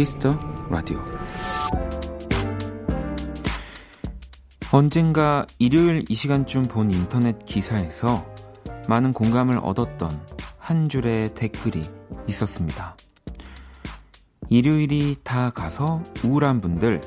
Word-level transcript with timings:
Kiss 0.00 0.19
the 0.19 0.34
Radio 0.70 0.98
언젠가 4.72 5.44
일요일 5.58 6.04
이 6.08 6.14
시간쯤 6.14 6.68
본 6.68 6.90
인터넷 6.90 7.44
기사에서 7.44 8.26
많은 8.88 9.12
공감을 9.12 9.58
얻었던 9.62 10.10
한 10.56 10.88
줄의 10.88 11.34
댓글이 11.34 11.82
있었습니다. 12.28 12.96
일요일이 14.48 15.16
다 15.22 15.50
가서 15.50 16.02
우울한 16.24 16.62
분들 16.62 17.02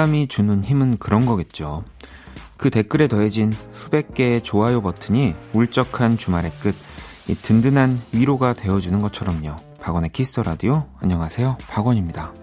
공감이 0.00 0.28
주는 0.28 0.64
힘은 0.64 0.96
그런 0.96 1.26
거겠죠. 1.26 1.84
그 2.56 2.70
댓글에 2.70 3.06
더해진 3.06 3.52
수백 3.70 4.14
개의 4.14 4.40
좋아요 4.40 4.80
버튼이 4.80 5.34
울적한 5.52 6.16
주말의 6.16 6.52
끝, 6.58 6.74
이 7.28 7.34
든든한 7.34 8.00
위로가 8.12 8.54
되어주는 8.54 8.98
것처럼요. 8.98 9.56
박원의 9.82 10.10
키스 10.12 10.40
라디오 10.40 10.86
안녕하세요. 11.00 11.58
박원입니다. 11.68 12.39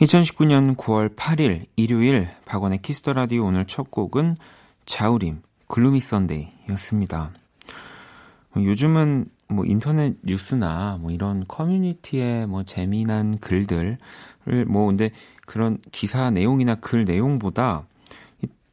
2019년 0.00 0.76
9월 0.76 1.14
8일 1.14 1.66
일요일 1.76 2.28
박원의 2.46 2.80
Kiss 2.80 2.98
the 2.98 3.12
Radio 3.12 3.44
오늘 3.44 3.66
첫 3.66 3.90
곡은 3.90 4.36
자우림 4.86 5.42
Gloomy 5.68 6.00
Sunday였습니다. 6.00 7.34
요즘은 8.56 9.26
뭐 9.48 9.64
인터넷 9.64 10.16
뉴스나 10.22 10.98
뭐 11.00 11.10
이런 11.10 11.44
커뮤니티에 11.46 12.46
뭐 12.46 12.64
재미난 12.64 13.38
글들을 13.38 13.98
뭐 14.66 14.86
근데 14.86 15.10
그런 15.46 15.78
기사 15.92 16.30
내용이나 16.30 16.76
글 16.76 17.04
내용보다 17.04 17.86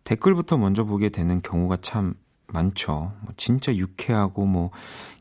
댓글부터 0.03 0.57
먼저 0.57 0.83
보게 0.85 1.09
되는 1.09 1.41
경우가 1.41 1.77
참 1.81 2.13
많죠. 2.47 3.11
뭐 3.21 3.33
진짜 3.35 3.75
유쾌하고 3.75 4.45
뭐 4.45 4.71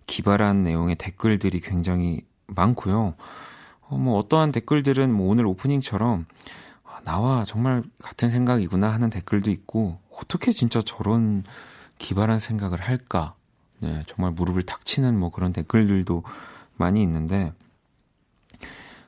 기발한 0.06 0.62
내용의 0.62 0.94
댓글들이 0.96 1.60
굉장히 1.60 2.20
많고요. 2.46 3.14
어, 3.88 3.96
뭐 3.96 4.18
어떠한 4.18 4.52
댓글들은 4.52 5.12
뭐 5.12 5.28
오늘 5.28 5.46
오프닝처럼 5.46 6.26
아, 6.84 7.00
나와 7.04 7.44
정말 7.44 7.82
같은 8.00 8.30
생각이구나 8.30 8.92
하는 8.92 9.10
댓글도 9.10 9.50
있고 9.50 9.98
어떻게 10.10 10.52
진짜 10.52 10.80
저런 10.84 11.42
기발한 11.98 12.38
생각을 12.38 12.80
할까? 12.80 13.34
네, 13.80 14.02
정말 14.06 14.32
무릎을 14.32 14.62
탁 14.62 14.84
치는 14.84 15.18
뭐 15.18 15.30
그런 15.30 15.52
댓글들도 15.52 16.22
많이 16.76 17.02
있는데 17.02 17.52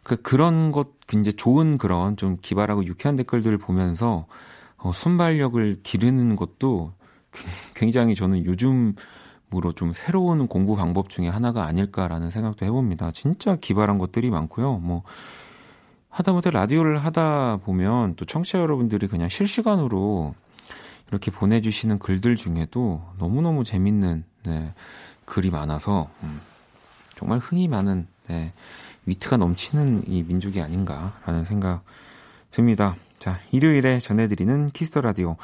그 0.02 0.16
그런 0.16 0.72
것 0.72 0.88
이제 1.12 1.32
좋은 1.32 1.78
그런 1.78 2.16
좀 2.16 2.36
기발하고 2.40 2.84
유쾌한 2.84 3.16
댓글들을 3.16 3.56
보면서 3.58 4.26
어, 4.76 4.92
순발력을 4.92 5.80
기르는 5.82 6.36
것도 6.36 6.92
굉장히 7.74 8.14
저는 8.14 8.44
요즘 8.44 8.94
으로 9.54 9.72
좀 9.72 9.94
새로운 9.94 10.46
공부 10.46 10.76
방법 10.76 11.08
중에 11.08 11.26
하나가 11.28 11.64
아닐까라는 11.64 12.28
생각도 12.28 12.66
해봅니다. 12.66 13.12
진짜 13.12 13.56
기발한 13.56 13.96
것들이 13.96 14.28
많고요. 14.28 14.76
뭐 14.76 15.04
하다못해 16.10 16.50
라디오를 16.50 16.98
하다 16.98 17.60
보면 17.64 18.16
또 18.16 18.26
청취자 18.26 18.60
여러분들이 18.60 19.06
그냥 19.06 19.30
실시간으로 19.30 20.34
이렇게 21.08 21.30
보내주시는 21.30 21.98
글들 21.98 22.36
중에도 22.36 23.02
너무너무 23.18 23.64
재밌는 23.64 24.24
네, 24.44 24.72
글이 25.25 25.50
많아서 25.50 26.10
음, 26.22 26.41
정말 27.15 27.38
흥이 27.38 27.69
많은 27.69 28.06
네, 28.28 28.53
위트가 29.06 29.37
넘치는 29.37 30.04
이 30.06 30.22
민족이 30.22 30.60
아닌가라는 30.60 31.44
생각 31.44 31.82
듭니다. 32.50 32.94
자, 33.19 33.41
일요일에 33.50 33.98
전해드리는 33.98 34.71
Kiss 34.70 34.88
the 34.88 35.00
Radio 35.00 35.36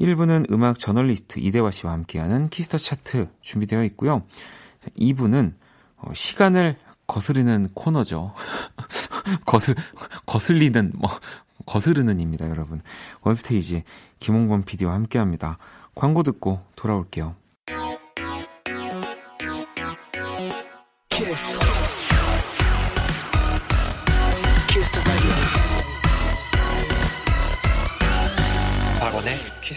1부는 0.00 0.50
음악 0.52 0.78
저널리스트 0.78 1.40
이대화 1.40 1.70
씨와 1.70 1.92
함께하는 1.92 2.48
Kiss 2.48 2.65
the 2.65 2.78
Chart 2.78 3.28
준비되어 3.40 3.84
있고요. 3.84 4.22
2부는 4.98 5.54
어, 5.98 6.12
시간을 6.14 6.76
거스르는 7.06 7.70
코너죠. 7.74 8.34
거슬, 9.46 9.74
거슬리는, 10.26 10.92
뭐, 10.96 11.10
거스르는입니다, 11.66 12.48
여러분. 12.50 12.80
원스테이지 13.22 13.84
김홍범 14.20 14.64
PD와 14.64 14.92
함께 14.92 15.18
합니다. 15.18 15.58
광고 15.94 16.22
듣고 16.22 16.60
돌아올게요. 16.76 17.34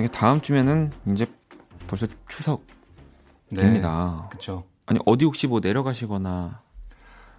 저희 0.00 0.08
다음 0.10 0.40
주면은 0.40 0.90
이제 1.12 1.26
벌써 1.86 2.06
추석입니다. 2.26 4.22
네, 4.22 4.28
그렇죠. 4.30 4.64
아니 4.86 4.98
어디 5.04 5.26
혹시 5.26 5.46
뭐 5.46 5.60
내려가시거나 5.60 6.62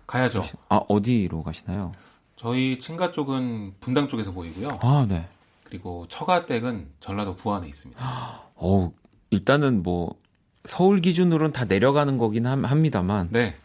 가야죠. 0.06 0.44
아 0.70 0.82
어디로 0.88 1.42
가시나요? 1.42 1.92
저희 2.36 2.78
친가 2.78 3.12
쪽은 3.12 3.74
분당 3.80 4.08
쪽에서 4.08 4.32
보이고요. 4.32 4.78
아 4.84 5.08
네. 5.10 5.28
그리고 5.64 6.06
처가댁은 6.08 6.90
전라도 7.00 7.36
부안에 7.36 7.68
있습니다. 7.68 8.06
어 8.56 8.92
일단은 9.32 9.82
뭐 9.82 10.20
서울 10.66 11.02
기준으로는 11.02 11.54
다 11.54 11.66
내려가는 11.66 12.20
거긴 12.20 12.46
합니다만. 12.46 13.30
네. 13.32 13.56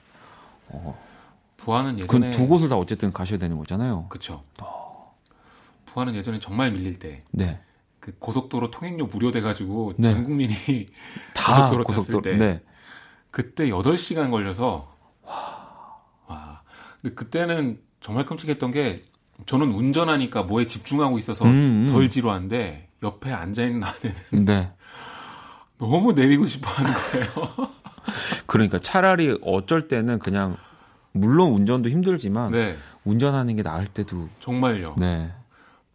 어, 0.69 0.99
부안은 1.59 1.99
예전에 1.99 2.31
두 2.31 2.49
곳을 2.49 2.71
다 2.71 2.79
어쨌든 2.79 3.13
가셔야 3.13 3.39
되는 3.39 3.59
거잖아요. 3.59 4.07
그렇죠. 4.09 4.43
부안은 5.85 6.15
예전에 6.15 6.39
정말 6.39 6.73
밀릴 6.73 6.99
때. 6.99 7.23
네. 7.33 7.61
그 8.07 8.13
고속도로 8.21 8.71
통행료 8.71 9.07
무료돼가지고 9.07 9.95
네. 9.97 10.13
전 10.13 10.23
국민이 10.23 10.55
다 11.35 11.71
고속도로, 11.71 11.85
고속도로 11.85 12.23
탔을 12.23 12.39
때 12.39 12.45
네. 12.47 12.63
그때 13.33 13.69
8시간 13.69 14.31
걸려서 14.31 14.95
와. 15.23 15.97
와. 16.29 16.63
근데 17.03 17.17
그때는 17.17 17.81
정말 18.01 18.25
끔찍했던 18.25 18.71
게 18.71 19.03
저는 19.47 19.73
운전하니까 19.73 20.45
뭐에 20.45 20.69
집중하고 20.69 21.19
있어서 21.19 21.47
음, 21.47 21.89
음. 21.89 21.93
덜 21.93 22.09
지루한데 22.09 22.91
옆에 23.03 23.33
앉아 23.33 23.65
있는 23.65 23.83
아내는 23.83 24.45
네. 24.45 24.73
너무 25.79 26.13
내리고 26.13 26.47
싶어 26.47 26.71
하는 26.71 26.93
거예요. 26.93 27.27
그러니까 28.47 28.79
차라리 28.79 29.37
어쩔 29.43 29.89
때는 29.89 30.21
그냥 30.21 30.57
물론 31.11 31.55
운전도 31.55 31.89
힘들지만 31.89 32.53
네. 32.53 32.77
운전하는 33.05 33.57
게 33.57 33.65
나을 33.65 33.89
때도 33.89 34.29
정말요. 34.39 34.95
네. 34.97 35.33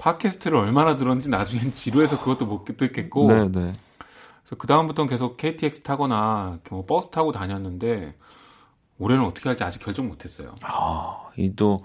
팟캐스트를 0.01 0.57
얼마나 0.57 0.95
들었는지 0.95 1.29
나중엔 1.29 1.73
지루해서 1.75 2.19
그것도 2.19 2.45
못 2.45 2.65
듣겠고. 2.65 3.27
네, 3.27 3.47
네. 3.47 3.73
그래서 4.41 4.55
그 4.57 4.67
다음부터는 4.67 5.09
계속 5.09 5.37
KTX 5.37 5.83
타거나 5.83 6.59
뭐 6.69 6.85
버스 6.85 7.09
타고 7.09 7.31
다녔는데 7.31 8.15
올해는 8.97 9.23
어떻게 9.23 9.47
할지 9.47 9.63
아직 9.63 9.79
결정 9.79 10.07
못했어요. 10.07 10.55
아, 10.63 11.29
이또 11.37 11.83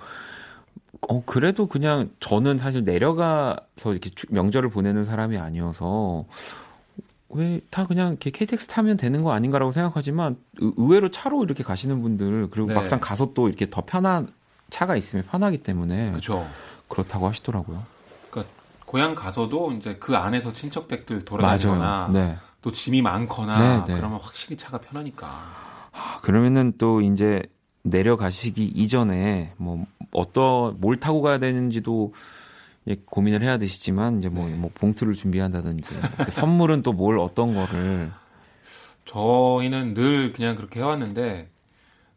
어 1.08 1.22
그래도 1.26 1.66
그냥 1.66 2.10
저는 2.20 2.58
사실 2.58 2.84
내려가서 2.84 3.92
이렇게 3.92 4.10
명절을 4.30 4.70
보내는 4.70 5.04
사람이 5.04 5.36
아니어서 5.38 6.24
왜 7.28 7.60
다 7.70 7.86
그냥 7.86 8.10
이렇게 8.10 8.30
KTX 8.30 8.68
타면 8.68 8.96
되는 8.96 9.22
거 9.22 9.32
아닌가라고 9.32 9.72
생각하지만 9.72 10.36
의외로 10.60 11.10
차로 11.10 11.44
이렇게 11.44 11.62
가시는 11.62 12.00
분들 12.00 12.48
그리고 12.50 12.68
네. 12.68 12.74
막상 12.74 12.98
가서 12.98 13.32
또 13.34 13.48
이렇게 13.48 13.68
더 13.68 13.82
편한 13.84 14.32
차가 14.70 14.96
있으면 14.96 15.24
편하기 15.26 15.58
때문에 15.58 16.10
그렇죠. 16.10 16.48
그렇다고 16.88 17.28
하시더라고요. 17.28 17.82
고향 18.86 19.14
가서도 19.14 19.72
이제 19.72 19.96
그 19.96 20.16
안에서 20.16 20.52
친척 20.52 20.88
댁들 20.88 21.24
돌아다니거나 21.24 22.10
네. 22.12 22.36
또 22.62 22.70
짐이 22.70 23.02
많거나 23.02 23.84
네, 23.84 23.92
네. 23.92 23.98
그러면 23.98 24.18
확실히 24.20 24.56
차가 24.56 24.78
편하니까. 24.78 25.26
아, 25.92 26.20
그러면은 26.22 26.72
또 26.78 27.00
이제 27.00 27.42
내려가시기 27.82 28.64
이전에 28.64 29.52
뭐 29.56 29.86
어떤 30.12 30.80
뭘 30.80 30.98
타고 30.98 31.20
가야 31.22 31.38
되는지도 31.38 32.14
고민을 33.06 33.42
해야 33.42 33.58
되시지만 33.58 34.18
이제 34.18 34.28
뭐, 34.28 34.48
네. 34.48 34.54
뭐 34.54 34.70
봉투를 34.74 35.14
준비한다든지 35.14 35.88
선물은 36.30 36.82
또 36.82 36.92
뭘 36.92 37.18
어떤 37.18 37.54
거를 37.54 38.10
저희는 39.04 39.94
늘 39.94 40.32
그냥 40.32 40.56
그렇게 40.56 40.80
해왔는데 40.80 41.46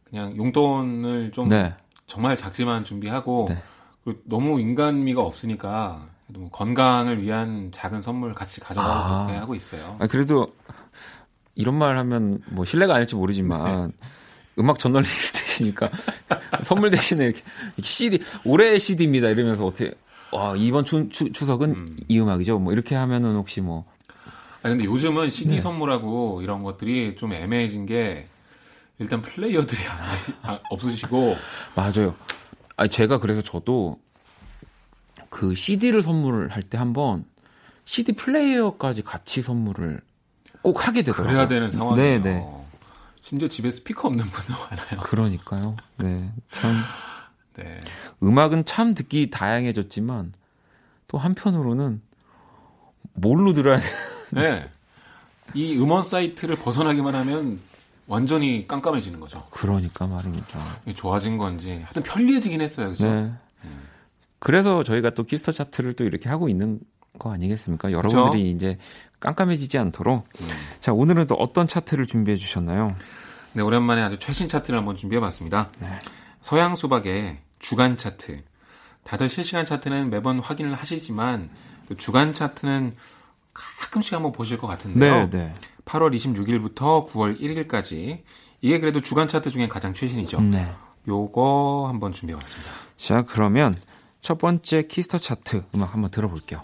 그냥 0.04 0.36
용돈을 0.38 1.32
좀 1.32 1.50
네. 1.50 1.74
정말 2.08 2.36
작지만 2.36 2.84
준비하고 2.84 3.48
네. 3.50 4.14
너무 4.24 4.60
인간미가 4.60 5.22
없으니까 5.22 6.08
뭐 6.30 6.50
건강을 6.50 7.22
위한 7.22 7.72
작은 7.72 8.02
선물 8.02 8.34
같이 8.34 8.60
가져가고 8.60 8.92
아. 8.92 9.26
그렇게 9.26 9.40
하고 9.40 9.56
있어요. 9.56 9.98
아, 10.00 10.08
그래도 10.08 10.48
이런 11.56 11.76
말 11.76 11.98
하면 11.98 12.40
뭐 12.48 12.66
신뢰가 12.66 12.96
아닐지 12.96 13.16
모르지만 13.16 13.88
네. 13.88 14.08
음악 14.60 14.80
저널리스트시니까 14.80 15.90
선물 16.64 16.92
대신에 16.92 17.26
이렇게, 17.26 17.42
CD 17.82 18.20
올해 18.46 18.78
CD입니다 18.78 19.30
이러면서 19.30 19.66
어떻게 19.66 19.92
와 20.32 20.56
이번 20.56 20.86
추, 20.86 21.10
추, 21.10 21.32
추석은 21.32 21.70
음. 21.72 21.98
이 22.08 22.20
음악이죠 22.20 22.60
뭐 22.60 22.72
이렇게 22.72 22.96
하면은 22.96 23.36
혹시 23.36 23.62
뭐아 23.62 23.84
근데 24.62 24.86
요즘은 24.86 25.30
CD 25.30 25.56
네. 25.56 25.60
선물하고 25.60 26.42
이런 26.44 26.64
것들이 26.64 27.16
좀 27.16 27.34
애매해진 27.34 27.86
게 27.86 28.28
일단 29.00 29.22
플레이어들이 29.22 29.80
아, 30.44 30.60
없으시고 30.70 31.36
맞아요. 31.76 32.16
아 32.76 32.88
제가 32.88 33.20
그래서 33.20 33.42
저도 33.42 33.98
그 35.40 35.56
CD를 35.56 36.04
선물을 36.04 36.50
할 36.50 36.64
때 36.64 36.78
한번 36.78 37.24
CD 37.86 38.12
플레이어까지 38.12 39.04
같이 39.04 39.42
선물을 39.42 40.02
꼭 40.62 40.86
하게 40.86 41.02
되더라고요. 41.02 41.28
그래야 41.32 41.48
되는 41.48 41.70
상황이에요. 41.72 42.22
네, 42.22 42.22
네. 42.22 42.46
심지어 43.22 43.48
집에 43.48 43.72
스피커 43.72 44.10
없는 44.10 44.26
분도 44.26 44.54
많아요. 44.70 45.00
그러니까요. 45.02 45.78
네. 45.96 46.30
참. 46.52 46.82
네. 47.56 47.78
음악은 48.22 48.66
참 48.66 48.94
듣기 48.94 49.30
다양해졌지만 49.30 50.34
또 51.08 51.18
한편으로는 51.18 52.02
뭘로 53.14 53.54
들어야 53.54 53.80
돼? 53.80 53.86
네. 54.32 54.68
이 55.54 55.78
음원 55.78 56.04
사이트를 56.04 56.58
벗어나기만 56.58 57.16
하면 57.16 57.62
완전히 58.08 58.68
깜깜해지는 58.68 59.22
거죠. 59.22 59.48
그러니까 59.52 60.06
말입니다. 60.06 60.60
좋아진 60.98 61.38
건지 61.38 61.80
하여튼 61.84 62.04
편리해지긴 62.04 62.60
했어요. 62.60 62.90
그죠? 62.90 63.06
네. 63.06 63.32
음. 63.64 63.89
그래서 64.40 64.84
저희가 64.84 65.12
또 65.12 65.24
Kiss 65.24 65.40
the 65.40 65.52
Chart를 65.52 65.94
또 65.94 66.04
이렇게 66.04 66.30
하고 66.30 66.50
있는 66.50 66.80
거 67.18 67.32
아니겠습니까? 67.32 67.92
여러분들이 67.92 68.44
그렇죠? 68.44 68.56
이제 68.56 68.78
깜깜해지지 69.20 69.78
않도록. 69.78 70.28
음. 70.42 70.48
자, 70.80 70.94
오늘은 70.94 71.28
또 71.28 71.36
어떤 71.36 71.68
차트를 71.68 72.06
준비해 72.06 72.38
주셨나요? 72.38 72.88
네, 73.54 73.62
오랜만에 73.62 74.02
아주 74.02 74.18
최신 74.20 74.48
차트를 74.48 74.78
한번 74.78 74.96
준비해 74.96 75.20
봤습니다. 75.20 75.70
네. 75.80 75.90
서양 76.40 76.76
수박의 76.76 77.40
주간 77.60 77.98
차트. 77.98 78.42
다들 79.04 79.28
실시간 79.28 79.66
차트는 79.66 80.10
매번 80.10 80.40
확인을 80.40 80.76
하시지만 80.76 81.50
그 81.88 81.98
주간 81.98 82.34
차트는 82.34 82.96
가끔씩 83.54 84.14
한번 84.14 84.32
보실 84.32 84.58
것 84.58 84.68
같은데요. 84.68 85.30
네, 85.30 85.30
네. 85.30 85.54
8월 85.86 86.16
26일부터 86.16 87.08
9월 87.10 87.40
1일까지 87.40 88.22
이게 88.62 88.80
그래도 88.80 89.02
주간 89.02 89.28
차트 89.28 89.50
중에 89.50 89.68
가장 89.68 89.94
최신이죠. 89.94 90.42
네. 90.42 90.72
요거 91.08 91.86
한번 91.88 92.12
준비해 92.12 92.38
봤습니다. 92.38 92.72
자, 92.98 93.24
그러면 93.24 93.74
첫 94.22 94.38
번째 94.38 94.84
Kiss 94.84 95.03
the 95.03 95.18
Chart 95.18 95.64
음악 95.76 95.94
한번 95.94 96.12
들어볼게요. 96.12 96.62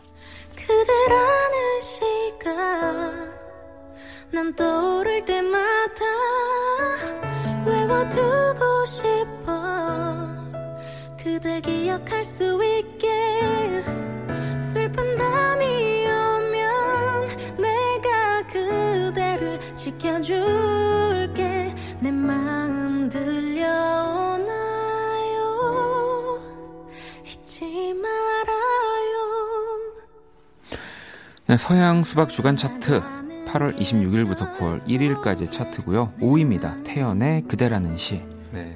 그대라는 0.56 1.82
시가 1.82 3.34
난 4.32 4.56
떠오를 4.56 5.24
때마다 5.26 6.06
외워두고 7.66 8.86
싶어 8.86 10.28
그댈 11.22 11.62
기억할 11.62 12.24
수 12.24 12.60
있게 12.64 13.08
슬픈 14.74 15.18
밤이 15.18 16.06
오면 16.08 17.28
내가 17.58 18.46
그대를 18.48 19.60
지켜줄게 19.76 21.44
내 22.02 22.12
마음 22.12 23.10
들려오 23.10 24.35
네, 31.48 31.58
서양 31.58 32.04
수박 32.04 32.30
주간 32.30 32.58
차트 32.58 33.04
8월 33.46 33.78
26일부터 33.78 34.58
9월 34.58 34.82
1일까지 34.88 35.52
차트고요. 35.52 36.12
5위입니다. 36.20 36.84
태연의 36.84 37.44
그대라는 37.44 37.98
시. 37.98 38.24
네. 38.52 38.76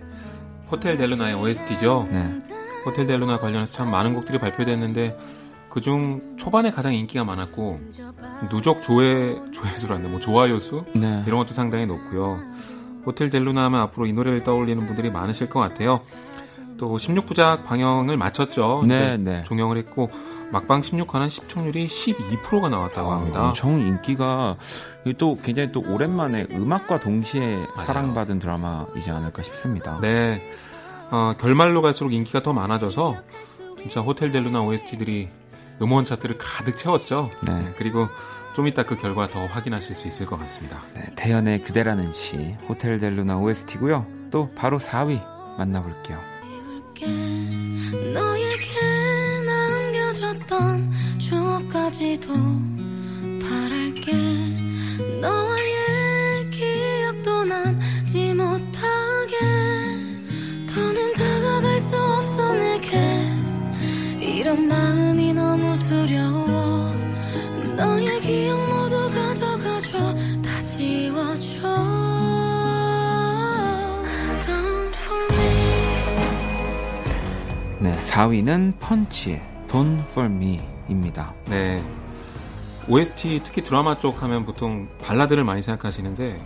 호텔 0.70 0.96
델루나의 0.96 1.34
OST죠. 1.34 2.08
네. 2.12 2.32
호텔 2.86 3.08
델루나 3.08 3.40
관련해서 3.40 3.74
참 3.74 3.90
많은 3.90 4.14
곡들이 4.14 4.38
발표됐는데 4.38 5.18
그중 5.72 6.36
초반에 6.38 6.70
가장 6.70 6.94
인기가 6.94 7.24
많았고 7.24 7.80
누적 8.52 8.84
조회 8.84 9.36
조회수란다 9.52 10.08
뭐 10.08 10.20
좋아요 10.20 10.60
수 10.60 10.86
네. 10.94 11.24
이런 11.26 11.40
것도 11.40 11.56
상당히 11.56 11.88
높고요. 11.88 12.40
호텔 13.04 13.32
델루나 13.32 13.64
하면 13.66 13.82
앞으로 13.82 14.06
이 14.06 14.14
노래를 14.14 14.44
떠올리는 14.44 14.86
분들이 14.86 15.10
많으실 15.10 15.50
것 15.50 15.60
같아요. 15.60 16.02
또 16.78 16.98
16부작 16.98 17.64
방영을 17.66 18.16
마쳤죠. 18.16 18.84
네, 18.88 19.18
네. 19.18 19.44
종영을 19.44 19.78
했고 19.78 20.12
막방 20.52 20.82
16화는 20.82 21.30
시청률이 21.30 21.88
12%가 21.88 22.70
나왔다고 22.70 23.12
합니다. 23.12 23.40
아, 23.40 23.48
엄청 23.50 23.80
인기가 23.80 24.58
또 25.18 25.38
굉장히 25.44 25.72
또 25.72 25.82
오랜만에 25.82 26.48
음악과 26.52 27.00
동시에 27.00 27.56
맞아요. 27.56 27.86
사랑받은 27.86 28.40
드라마이지 28.40 29.12
않을까 29.12 29.44
싶습니다. 29.44 30.00
네. 30.02 30.42
어, 31.12 31.34
결말로 31.40 31.82
갈수록 31.82 32.14
인기가 32.14 32.42
더 32.42 32.54
많아져서 32.54 33.18
진짜 33.80 34.02
호텔 34.02 34.32
델루나 34.32 34.62
OST들이 34.62 35.30
음원 35.82 36.06
차트를 36.06 36.38
가득 36.38 36.78
채웠죠. 36.78 37.32
네. 37.44 37.54
네. 37.54 37.74
그리고 37.78 38.08
좀 38.54 38.68
이따 38.68 38.84
그 38.84 38.98
결과 38.98 39.28
더 39.28 39.46
확인하실 39.46 39.96
수 39.96 40.08
있을 40.08 40.26
것 40.26 40.38
같습니다. 40.40 40.82
네, 40.94 41.04
태연의 41.16 41.62
그대라는 41.62 42.14
시 42.14 42.56
호텔 42.68 43.00
델루나 43.00 43.38
OST고요. 43.38 44.06
또 44.32 44.52
바로 44.56 44.78
4위 44.78 45.24
만나볼게요. 45.58 46.20
있었던 50.20 50.92
추억까지도 51.18 52.34
바랄게. 53.42 54.12
너와의 55.22 56.50
기억도 56.52 57.46
남지 57.46 58.34
못하게. 58.34 59.38
더는 60.68 61.14
다가갈 61.14 61.80
수 61.80 61.96
없어 61.96 62.54
내게. 62.54 62.98
이런 64.20 64.68
마음이 64.68 65.34
너무 65.34 65.80
두려워. 65.80 66.94
너의 67.78 68.20
기억 68.20 68.60
모두 68.68 69.10
가져가줘. 69.10 70.16
다 70.42 70.64
지워줘. 70.76 71.60
네, 77.82 77.98
4위는 77.98 78.74
펀치 78.80 79.40
Don't 79.70 80.02
For 80.10 80.30
Me입니다. 80.30 81.34
네. 81.46 81.84
OST 82.88 83.42
특히 83.44 83.62
드라마 83.62 84.00
쪽 84.00 84.24
하면 84.24 84.46
보통 84.46 84.90
발라드를 85.04 85.44
많이 85.44 85.62
생각하시는데 85.62 86.44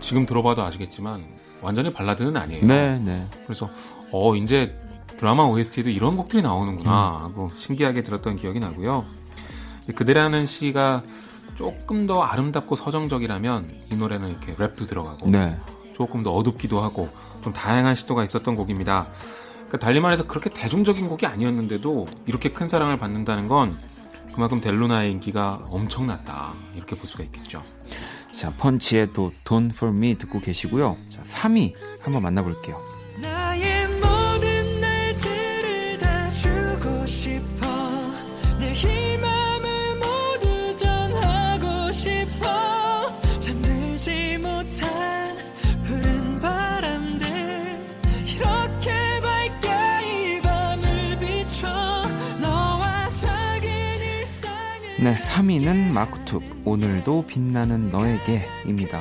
지금 0.00 0.24
들어봐도 0.24 0.62
아시겠지만 0.62 1.22
완전히 1.60 1.92
발라드는 1.92 2.36
아니에요. 2.36 2.66
네, 2.66 2.98
네. 2.98 3.26
그래서 3.44 3.68
어 4.10 4.34
이제 4.34 4.74
드라마 5.18 5.44
OST도 5.44 5.90
이런 5.90 6.16
곡들이 6.16 6.42
나오는구나 6.42 7.18
음. 7.18 7.24
하고 7.24 7.50
신기하게 7.56 8.02
들었던 8.02 8.36
기억이 8.36 8.58
나고요. 8.58 9.04
그대라는 9.94 10.46
시가 10.46 11.02
조금 11.54 12.06
더 12.06 12.22
아름답고 12.22 12.74
서정적이라면 12.74 13.70
이 13.90 13.96
노래는 13.96 14.30
이렇게 14.30 14.54
랩도 14.54 14.88
들어가고 14.88 15.26
네. 15.30 15.58
조금 15.92 16.22
더 16.22 16.32
어둡기도 16.32 16.80
하고 16.80 17.10
좀 17.42 17.52
다양한 17.52 17.94
시도가 17.94 18.24
있었던 18.24 18.56
곡입니다. 18.56 19.08
그러니까 19.72 19.86
달리 19.86 20.00
말해서 20.00 20.26
그렇게 20.26 20.50
대중적인 20.50 21.08
곡이 21.08 21.24
아니었는데도 21.24 22.06
이렇게 22.26 22.52
큰 22.52 22.68
사랑을 22.68 22.98
받는다는 22.98 23.48
건 23.48 23.78
그만큼 24.34 24.60
델루나의 24.60 25.10
인기가 25.10 25.66
엄청났다 25.70 26.52
이렇게 26.76 26.94
볼 26.94 27.06
수가 27.06 27.24
있겠죠. 27.24 27.62
자 28.32 28.52
펀치의 28.52 29.14
또 29.14 29.32
Don't 29.44 29.70
For 29.70 29.94
Me 29.96 30.16
듣고 30.18 30.40
계시고요. 30.40 30.98
자 31.08 31.22
3위 31.22 31.72
한번 32.02 32.22
만나볼게요. 32.22 32.91
네, 55.02 55.16
3위는 55.16 55.90
마크툽 55.90 56.44
오늘도 56.64 57.26
빛나는 57.26 57.90
너에게입니다. 57.90 59.00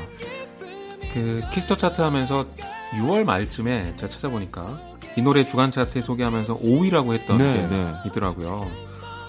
그 1.13 1.41
Kiss 1.53 1.67
the 1.67 1.77
Chart 1.77 2.01
하면서 2.01 2.47
6월 2.93 3.23
말쯤에 3.23 3.97
제가 3.97 4.09
찾아보니까 4.09 4.81
이 5.15 5.21
노래 5.21 5.45
주간 5.45 5.69
차트에 5.69 6.01
소개하면서 6.01 6.57
5위라고 6.57 7.13
했던 7.13 7.37
네, 7.37 7.53
게 7.53 7.67
네. 7.67 7.93
있더라고요. 8.07 8.71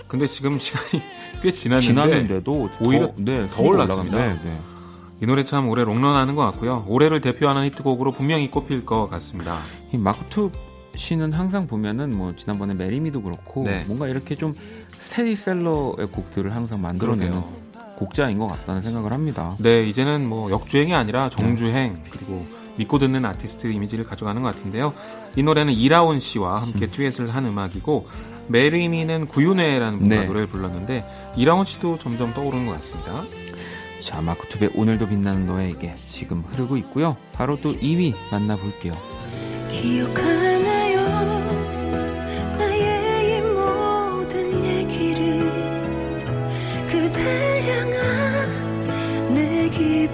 근데 0.09 0.27
지금 0.27 0.57
시간이 0.59 1.03
꽤 1.43 1.51
지났는데 1.51 1.87
지났는데도 1.87 2.71
오히려 2.81 3.09
더, 3.09 3.15
네, 3.19 3.47
더 3.49 3.63
올랐습니다. 3.63 4.17
네, 4.17 4.29
네. 4.43 4.59
이 5.21 5.27
노래 5.27 5.45
참 5.45 5.69
올해 5.69 5.85
롱런하는 5.85 6.35
것 6.35 6.43
같고요. 6.53 6.87
올해를 6.89 7.21
대표하는 7.21 7.67
히트곡으로 7.67 8.13
분명히 8.13 8.51
꼽힐 8.51 8.87
것 8.87 9.11
같습니다. 9.11 9.59
이 9.93 9.99
마크툽 9.99 10.53
씨는 10.95 11.33
항상 11.33 11.67
보면은 11.67 12.17
뭐 12.17 12.35
지난번에 12.37 12.75
Marry 12.75 13.01
Me도 13.01 13.23
그렇고 13.23 13.65
네. 13.65 13.85
뭔가 13.87 14.09
이렇게 14.09 14.37
좀 14.37 14.55
스테디셀러의 14.89 16.09
곡들을 16.13 16.55
항상 16.55 16.81
만들어내는 16.81 17.31
그러네요. 17.31 17.63
곡자인 17.97 18.39
것 18.39 18.47
같다는 18.49 18.81
생각을 18.81 19.13
합니다. 19.13 19.55
네, 19.59 19.87
이제는 19.87 20.29
뭐 20.29 20.51
역주행이 20.51 20.95
아니라 20.95 21.29
정주행 21.31 21.95
네. 21.95 22.03
그리고 22.11 22.45
믿고 22.77 22.99
듣는 22.99 23.25
아티스트 23.25 23.67
이미지를 23.69 24.05
가져가는 24.05 24.41
것 24.43 24.55
같은데요. 24.55 24.95
이 25.37 25.43
노래는 25.43 25.75
이라온 25.75 26.21
씨와 26.21 26.63
함께 26.63 26.87
음. 26.87 26.91
듀엣을 26.91 27.29
한 27.29 27.47
음악이고 27.47 28.07
Marry 28.49 28.84
Me는 28.84 29.27
구윤회라는 29.27 29.99
분과 30.01 30.17
네. 30.17 30.25
노래를 30.27 30.47
불렀는데 30.49 31.05
이라온 31.37 31.65
씨도 31.65 31.99
점점 31.99 32.35
떠오르는 32.35 32.67
것 32.67 32.73
같습니다. 32.73 33.23
자, 34.01 34.21
마크툽의 34.21 34.71
오늘도 34.75 35.09
빛나는 35.09 35.47
너에게 35.47 35.95
지금 35.97 36.43
흐르고 36.51 36.77
있고요. 36.79 37.17
바로 37.33 37.61
또 37.61 37.73
2위 37.77 38.15
만나볼게요. 38.33 38.95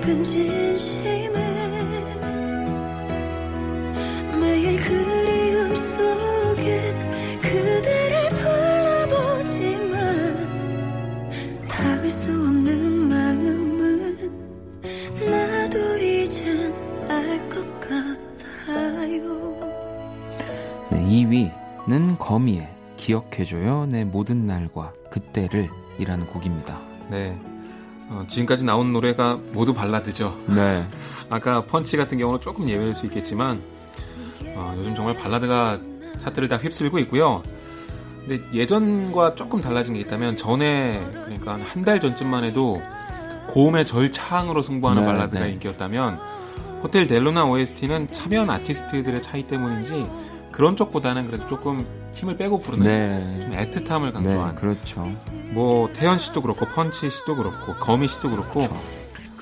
깊은 0.08 0.24
진심에 0.24 1.28
매일 4.40 4.80
그리움 4.80 5.74
속에 5.76 6.94
그대를 7.42 8.30
불러보지만 9.10 9.98
닿을 11.68 12.08
수 12.08 12.30
없는 12.30 13.08
마음은 13.10 14.30
나도 15.30 15.98
이젠 15.98 16.72
알 17.06 17.46
것 17.50 17.62
같아요. 17.80 19.58
네, 20.90 21.04
2위는 21.04 22.16
거미의 22.18 22.66
기억해줘요. 22.96 23.84
내 23.90 24.04
모든 24.04 24.46
날과 24.46 24.94
그때를 25.10 25.68
이라는 25.98 26.26
곡입니다. 26.28 26.80
네 27.10 27.38
어, 28.10 28.24
지금까지 28.28 28.64
나온 28.64 28.92
노래가 28.92 29.38
모두 29.52 29.74
발라드죠. 29.74 30.36
네. 30.48 30.86
아까 31.30 31.62
펀치 31.64 31.96
같은 31.96 32.16
경우는 32.18 32.40
조금 32.40 32.68
예외일 32.68 32.94
수 32.94 33.04
있겠지만 33.06 33.62
어, 34.54 34.74
요즘 34.78 34.94
정말 34.94 35.14
발라드가 35.16 35.78
차트를 36.18 36.48
다 36.48 36.56
휩쓸고 36.56 36.98
있고요. 37.00 37.42
근데 38.26 38.42
예전과 38.52 39.34
조금 39.34 39.60
달라진 39.60 39.94
게 39.94 40.00
있다면 40.00 40.36
전에 40.36 41.06
그러니까 41.12 41.58
한 41.62 41.84
달 41.84 42.00
전쯤만 42.00 42.44
해도 42.44 42.82
고음의 43.48 43.86
절창으로 43.86 44.62
승부하는 44.62 45.02
네, 45.02 45.06
발라드가 45.06 45.40
네. 45.44 45.52
인기였다면 45.52 46.18
호텔 46.82 47.06
델로나 47.06 47.46
OST는 47.46 48.12
참여한 48.12 48.50
아티스트들의 48.50 49.22
차이 49.22 49.42
때문인지 49.46 50.06
그런 50.58 50.74
쪽보다는 50.74 51.26
그래도 51.26 51.46
조금 51.46 51.86
힘을 52.14 52.36
빼고 52.36 52.58
부르는 52.58 52.84
네. 52.84 53.42
좀 53.42 53.52
애틋함을 53.52 54.12
강조한 54.12 54.52
네, 54.56 54.60
그렇죠. 54.60 55.08
뭐 55.50 55.88
태연 55.92 56.18
씨도 56.18 56.42
그렇고 56.42 56.66
펀치 56.66 57.08
씨도 57.08 57.36
그렇고 57.36 57.74
거미 57.76 58.08
씨도 58.08 58.28
그렇고 58.28 58.66
그렇죠. 58.66 58.76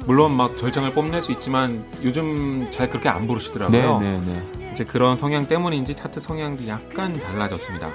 물론 0.05 0.37
막 0.37 0.59
절창을 0.59 0.93
뽐낼 0.93 1.23
수 1.23 1.33
있지만 1.33 1.87
요즘 2.05 2.71
잘 2.71 2.91
그렇게 2.91 3.09
안 3.09 3.27
부르시더라고요. 3.27 3.99
네, 4.01 4.19
네, 4.19 4.43
네. 4.59 4.71
이제 4.75 4.85
그런 4.85 5.17
성향 5.17 5.49
때문인지 5.49 5.95
차트 5.95 6.21
성향도 6.21 6.69
약간 6.69 7.15
달라졌습니다. 7.15 7.89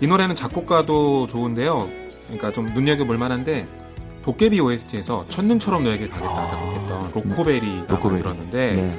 이 0.00 0.08
노래는 0.08 0.34
작곡가도 0.34 1.28
좋은데요. 1.28 1.88
그러니까 2.24 2.50
좀 2.50 2.66
눈여겨볼 2.74 3.16
만한데 3.16 3.68
도깨비 4.24 4.58
OST에서 4.58 5.24
천둥처럼 5.28 5.84
너에게 5.84 6.08
가겠다 6.08 6.32
아, 6.32 6.46
작곡했던 6.48 7.12
로코베리가 7.14 7.94
로코베리. 7.94 8.22
만들었는데 8.24 8.72
네. 8.72 8.98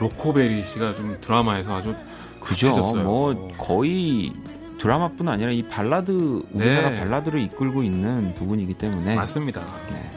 로코베리 0.00 0.66
씨가 0.66 0.96
좀 0.96 1.16
드라마에서 1.20 1.76
아주 1.76 1.94
그죠. 2.42 2.68
해줬어요. 2.68 3.02
뭐 3.04 3.48
거의 3.58 4.32
드라마뿐 4.78 5.28
아니라 5.28 5.50
이 5.52 5.62
발라드 5.62 6.42
우리나라 6.52 6.90
네. 6.90 6.98
발라드를 7.00 7.40
이끌고 7.42 7.82
있는 7.82 8.34
두 8.34 8.46
분이기 8.46 8.74
때문에 8.74 9.14
맞습니다. 9.14 9.60
네. 9.90 10.10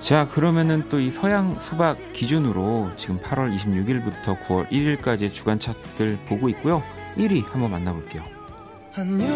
자 0.00 0.28
그러면은 0.28 0.86
또 0.90 0.98
이 1.00 1.10
서양 1.10 1.58
수박 1.60 1.96
기준으로 2.12 2.90
지금 2.98 3.18
8월 3.20 3.54
26일부터 3.56 4.36
9월 4.46 4.68
1일까지 4.70 5.32
주간 5.32 5.58
차트들 5.58 6.18
보고 6.28 6.48
있고요. 6.50 6.82
1위 7.16 7.44
한번 7.50 7.70
만나볼게요. 7.70 8.22
안녕 8.96 9.26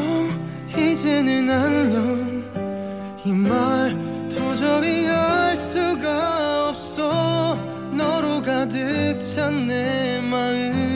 이제는 0.76 1.50
안녕 1.50 3.18
이 3.24 3.32
말 3.32 3.96
도저히 4.30 5.06
알 5.08 5.56
수가 5.56 6.68
없어 6.68 7.54
너로 7.96 8.42
가득 8.42 9.18
찬 9.18 9.66
내 9.66 10.20
마음 10.30 10.87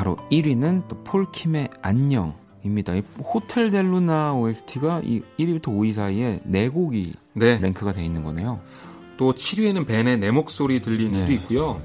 바로 0.00 0.16
1위는 0.32 0.88
또 0.88 0.96
폴킴의 1.04 1.68
안녕입니다. 1.82 2.94
이 2.94 3.02
호텔 3.22 3.70
델루나 3.70 4.32
OST가 4.32 5.02
이 5.04 5.20
1위부터 5.38 5.64
5위 5.64 5.92
사이에 5.92 6.40
4곡이 6.50 7.12
네. 7.34 7.58
랭크가 7.58 7.92
돼 7.92 8.02
있는 8.02 8.24
거네요. 8.24 8.60
또 9.18 9.34
7위에는 9.34 9.86
벤의 9.86 10.16
내 10.16 10.30
목소리 10.30 10.80
들리는도 10.80 11.26
네. 11.26 11.34
있고요. 11.34 11.82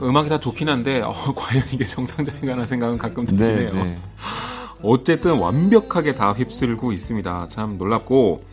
음악이 0.00 0.28
다 0.28 0.38
좋긴 0.38 0.68
한데 0.68 1.00
어, 1.00 1.12
과연 1.34 1.64
이게 1.72 1.84
정상적인가라는 1.84 2.66
생각은 2.66 2.98
가끔. 2.98 3.26
네, 3.26 3.72
네. 3.72 3.98
어쨌든 4.84 5.40
완벽하게 5.40 6.14
다 6.14 6.30
휩쓸고 6.30 6.92
있습니다. 6.92 7.48
참 7.48 7.78
놀랍고 7.78 8.44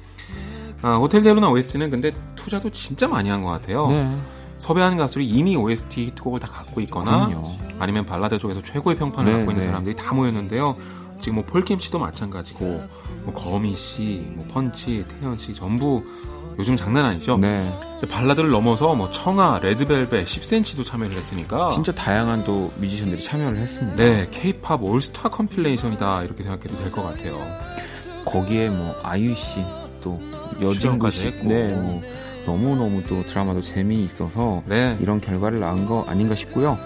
아, 0.81 0.95
호텔 0.95 1.21
델루나 1.21 1.51
OST는 1.51 1.91
근데 1.91 2.11
투자도 2.35 2.71
진짜 2.71 3.07
많이 3.07 3.29
한 3.29 3.43
것 3.43 3.51
같아요. 3.51 3.89
네. 4.55 4.59
섭외하는 4.59 4.97
가수들이 4.97 5.27
이미 5.27 5.55
OST 5.55 6.05
히트곡을 6.07 6.39
다 6.39 6.47
갖고 6.47 6.81
있거나 6.81 7.27
그럼요. 7.27 7.53
아니면 7.79 8.05
발라드 8.05 8.39
쪽에서 8.39 8.61
최고의 8.61 8.95
평판을 8.97 9.31
네, 9.31 9.37
갖고 9.37 9.51
있는 9.51 9.63
네. 9.63 9.67
사람들이 9.67 9.95
다 9.95 10.13
모였는데요. 10.13 10.75
지금 11.21 11.35
뭐 11.35 11.45
폴킴 11.45 11.79
씨도 11.79 11.99
마찬가지고 11.99 12.65
뭐 13.23 13.33
거미 13.33 13.75
씨, 13.75 14.25
뭐 14.35 14.45
펀치, 14.53 15.05
태연 15.19 15.37
씨 15.37 15.53
전부 15.53 16.03
요즘 16.57 16.77
장난 16.77 17.05
아니죠? 17.05 17.37
네. 17.37 17.69
발라드를 18.09 18.49
넘어서 18.49 18.95
뭐 18.95 19.09
청아, 19.11 19.59
레드벨벳, 19.61 20.25
10cm도 20.25 20.85
참여를 20.85 21.17
했으니까 21.17 21.71
진짜 21.71 21.91
다양한 21.91 22.43
또 22.45 22.71
뮤지션들이 22.77 23.21
참여를 23.23 23.57
했습니다. 23.57 23.95
네, 23.97 24.27
K-팝 24.31 24.81
올스타 24.83 25.29
컴필레이션이다 25.29 26.23
이렇게 26.23 26.43
생각해도 26.43 26.77
될 26.77 26.91
것 26.91 27.03
같아요. 27.03 27.37
거기에 28.25 28.69
뭐 28.69 28.95
아유 29.03 29.35
씨, 29.35 29.59
또 30.01 30.21
여진구 30.61 31.11
씨, 31.11 31.31
네, 31.43 31.73
뭐 31.75 32.01
너무 32.45 32.75
너무 32.75 33.03
또 33.03 33.23
드라마도 33.25 33.61
재미있어서 33.61 34.63
네. 34.67 34.97
이런 35.01 35.19
결과를 35.21 35.59
낳은 35.59 35.85
거 35.85 36.03
아닌가 36.03 36.35
싶고요. 36.35 36.77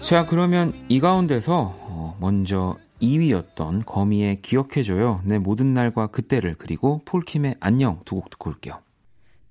자, 0.00 0.26
그러면 0.26 0.72
이 0.88 1.00
가운데서 1.00 1.74
어, 1.80 2.16
먼저 2.20 2.76
2위였던 3.02 3.84
거미의 3.86 4.42
기억해줘요. 4.42 5.20
내 5.24 5.38
모든 5.38 5.72
날과 5.74 6.08
그때를 6.08 6.54
그리고 6.58 7.00
폴킴의 7.04 7.56
안녕 7.60 8.00
두 8.04 8.16
곡 8.16 8.30
듣고 8.30 8.50
올게요. 8.50 8.80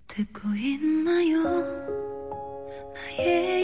듣고 0.07 0.49
있나요? 0.55 1.43
나의 2.93 3.56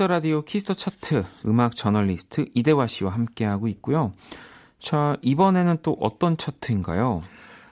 키스 0.00 0.04
더 0.04 0.06
라디오 0.06 0.40
키스 0.40 0.60
더 0.60 0.72
차트 0.72 1.24
음악 1.44 1.76
저널리스트 1.76 2.46
이대화 2.54 2.86
씨와 2.86 3.12
함께하고 3.12 3.68
있고요. 3.68 4.14
자, 4.78 5.18
이번에는 5.20 5.76
또 5.82 5.94
어떤 6.00 6.38
차트인가요? 6.38 7.20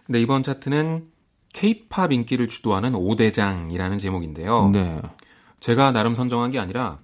네, 0.09 0.21
이번 0.21 0.43
차트는 0.43 1.07
K-팝 1.55 2.13
인기를 2.13 2.49
주도하는 2.49 2.93
5대장이라는 2.93 3.99
제목인데요. 3.99 4.69
네. 4.69 5.01
제가 5.61 5.91
나름 5.93 6.13
선정한 6.13 6.51
게 6.51 6.59
아니라 6.59 6.99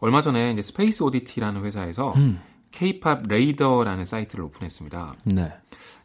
얼마 0.00 0.20
전에 0.20 0.52
이제 0.52 0.60
스페이스 0.60 1.02
오디티라는 1.02 1.64
회사에서 1.64 2.12
음. 2.16 2.38
K-팝 2.70 3.22
레이더라는 3.26 4.04
사이트를 4.04 4.44
오픈했습니다. 4.44 5.14
네. 5.24 5.50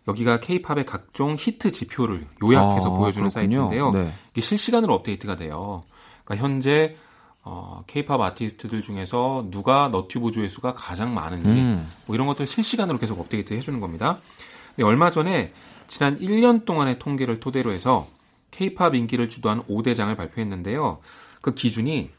여기가 0.08 0.40
K-팝의 0.40 0.86
각종 0.86 1.36
히트 1.38 1.74
지표를 1.74 2.26
요약해서 2.42 2.96
아, 2.96 2.98
보여주는 2.98 3.28
그렇군요. 3.28 3.30
사이트인데요. 3.30 3.92
네. 3.92 4.14
이게 4.32 4.40
실시간으로 4.40 4.94
업데이트가 4.94 5.36
돼요. 5.36 5.84
그러니까 6.24 6.48
현재 6.48 6.96
어, 7.46 7.84
K-팝 7.88 8.20
아티스트들 8.22 8.82
중에서 8.82 9.48
누가 9.50 9.90
너튜브 9.90 10.32
조회수가 10.32 10.74
가장 10.76 11.14
많은지 11.14 11.50
음. 11.50 11.90
뭐 12.06 12.16
이런 12.16 12.28
것들 12.28 12.48
실시간으로 12.48 12.98
계속 12.98 13.20
업데이트 13.20 13.54
해주는 13.54 13.80
겁니다. 13.80 14.20
근데 14.70 14.84
얼마 14.84 15.12
전에 15.12 15.52
지난 15.88 16.18
1년 16.18 16.66
동안의 16.66 17.00
통계를 17.00 17.40
토대로 17.40 17.72
해서 17.72 18.08
K-팝 18.52 18.96
인기를 18.96 19.30
주도한 19.30 19.64
5대장을 19.64 20.16
발표했는데요. 20.16 21.00
그 21.42 21.54
기준이 21.54 22.12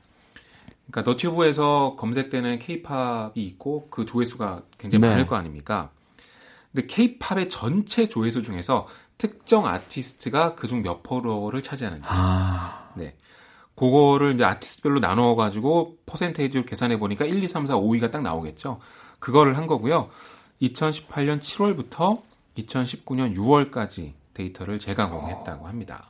그러니까 0.91 1.11
너튜브에서 1.11 1.97
검색되는 1.99 2.59
K-팝이 2.59 3.33
있고 3.37 3.89
그 3.91 4.05
조회수가 4.05 4.63
굉장히 4.77 5.01
네. 5.01 5.09
많을 5.09 5.27
거 5.27 5.37
아닙니까? 5.37 5.91
근데 6.73 6.87
K-팝의 6.87 7.49
전체 7.49 8.09
조회수 8.09 8.43
중에서 8.43 8.87
특정 9.17 9.67
아티스트가 9.67 10.55
그중 10.55 10.83
몇 10.83 11.03
프로를 11.03 11.63
차지하는지. 11.63 12.07
아. 12.11 12.91
네. 12.97 13.15
그거를 13.75 14.35
이제 14.35 14.45
아티스트별로 14.45 15.01
나눠 15.01 15.35
가지고 15.35 15.97
퍼센테이지로 16.07 16.65
계산해 16.65 16.99
보니까 16.99 17.25
1, 17.25 17.43
2, 17.43 17.49
3, 17.49 17.67
4, 17.67 17.75
5위가 17.75 18.11
딱 18.11 18.23
나오겠죠. 18.23 18.79
그거를 19.19 19.57
한 19.57 19.67
거고요. 19.67 20.09
2018년 20.63 21.41
7월부터 21.41 22.21
2019년 22.59 23.35
6월까지 23.37 24.13
데이터를 24.35 24.79
재가공했다고 24.79 25.67
합니다. 25.67 26.05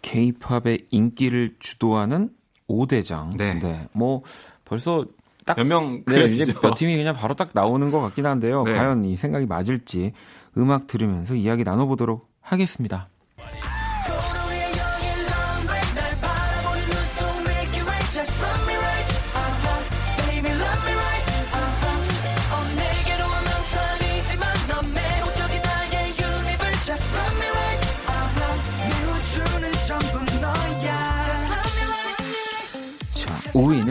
K-팝의 0.00 0.86
인기를 0.90 1.56
주도하는 1.58 2.30
5대장. 2.68 3.36
네. 3.36 3.58
네. 3.58 3.88
뭐 3.92 4.22
벌써 4.64 5.04
딱 5.44 5.56
몇명 5.56 6.04
네, 6.06 6.24
이제 6.24 6.52
몇 6.60 6.74
팀이 6.74 6.96
그냥 6.96 7.16
바로 7.16 7.34
딱 7.34 7.50
나오는 7.52 7.90
것 7.90 8.00
같긴 8.00 8.26
한데요. 8.26 8.62
네. 8.64 8.74
과연 8.74 9.04
이 9.04 9.16
생각이 9.16 9.46
맞을지 9.46 10.12
음악 10.56 10.86
들으면서 10.86 11.34
이야기 11.34 11.64
나눠보도록 11.64 12.28
하겠습니다. 12.40 13.08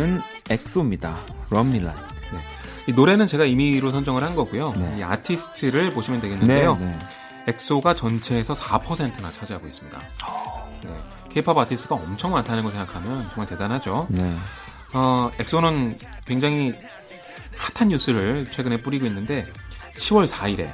5위는 0.01 0.21
엑소입니다. 0.49 1.19
럼밀라. 1.49 1.93
네. 2.31 2.39
이 2.87 2.93
노래는 2.93 3.27
제가 3.27 3.45
임의로 3.45 3.91
선정을 3.91 4.23
한 4.23 4.35
거고요. 4.35 4.73
네. 4.73 4.97
이 4.99 5.03
아티스트를 5.03 5.91
보시면 5.91 6.21
되겠는데요. 6.21 6.77
네, 6.77 6.85
네. 6.85 6.99
엑소가 7.47 7.95
전체에서 7.95 8.53
4%나 8.53 9.31
차지하고 9.31 9.67
있습니다. 9.67 9.99
네. 10.83 11.03
K-팝 11.29 11.57
아티스트가 11.57 11.95
엄청 11.95 12.31
많다는 12.31 12.63
걸 12.63 12.73
생각하면 12.73 13.29
정말 13.29 13.47
대단하죠. 13.47 14.07
네. 14.09 14.35
어, 14.93 15.31
엑소는 15.39 15.97
굉장히 16.25 16.73
핫한 17.57 17.89
뉴스를 17.89 18.47
최근에 18.51 18.77
뿌리고 18.77 19.05
있는데 19.05 19.43
10월 19.97 20.27
4일에 20.27 20.71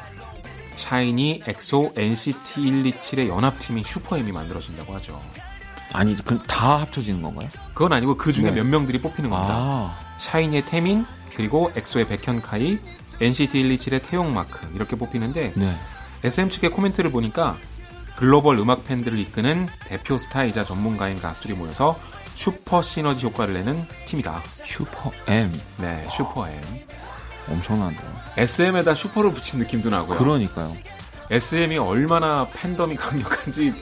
샤이니, 0.76 1.42
엑소, 1.48 1.94
NCT 1.96 2.62
127의 2.62 3.28
연합팀인 3.28 3.84
슈퍼엠이 3.84 4.32
만들어진다고 4.32 4.94
하죠. 4.96 5.22
아니, 5.98 6.16
그럼 6.16 6.42
다 6.48 6.82
합쳐지는 6.82 7.22
건가요? 7.22 7.50
그건 7.74 7.94
아니고 7.94 8.18
그 8.18 8.32
중에 8.32 8.52
네. 8.52 8.62
몇 8.62 8.66
명들이 8.66 9.02
뽑히는 9.02 9.30
겁니다. 9.30 9.54
아. 9.56 9.98
샤이니의 10.18 10.66
태민, 10.66 11.06
그리고 11.36 11.72
엑소의 11.76 12.08
백현, 12.08 12.59
카이, 12.59 12.80
NCT 13.20 13.64
127의 13.64 14.02
태용, 14.04 14.38
마크 14.38 14.60
이렇게 14.76 14.96
뽑히는데 14.96 15.54
네. 15.56 15.74
SM 16.24 16.50
측의 16.50 16.72
코멘트를 16.72 17.12
보니까 17.12 17.58
글로벌 18.16 18.58
음악 18.60 18.84
팬들을 18.84 19.18
이끄는 19.18 19.68
대표 19.86 20.18
스타이자 20.18 20.64
전문가인 20.64 21.20
가수들이 21.20 21.54
모여서 21.54 21.98
슈퍼 22.34 22.82
시너지 22.82 23.26
효과를 23.26 23.56
내는 23.56 23.86
팀이다. 24.06 24.44
슈퍼 24.66 25.12
M. 25.28 25.52
네, 25.78 26.08
슈퍼 26.12 26.48
M. 26.48 26.62
엄청난데요. 27.50 28.12
SM에다 28.38 28.94
슈퍼를 28.94 29.32
붙인 29.32 29.60
느낌도 29.60 29.90
나고요. 29.90 30.18
그러니까요. 30.18 30.76
SM이 31.30 31.78
얼마나 31.78 32.48
팬덤이 32.50 32.96
강력한지 32.96 33.74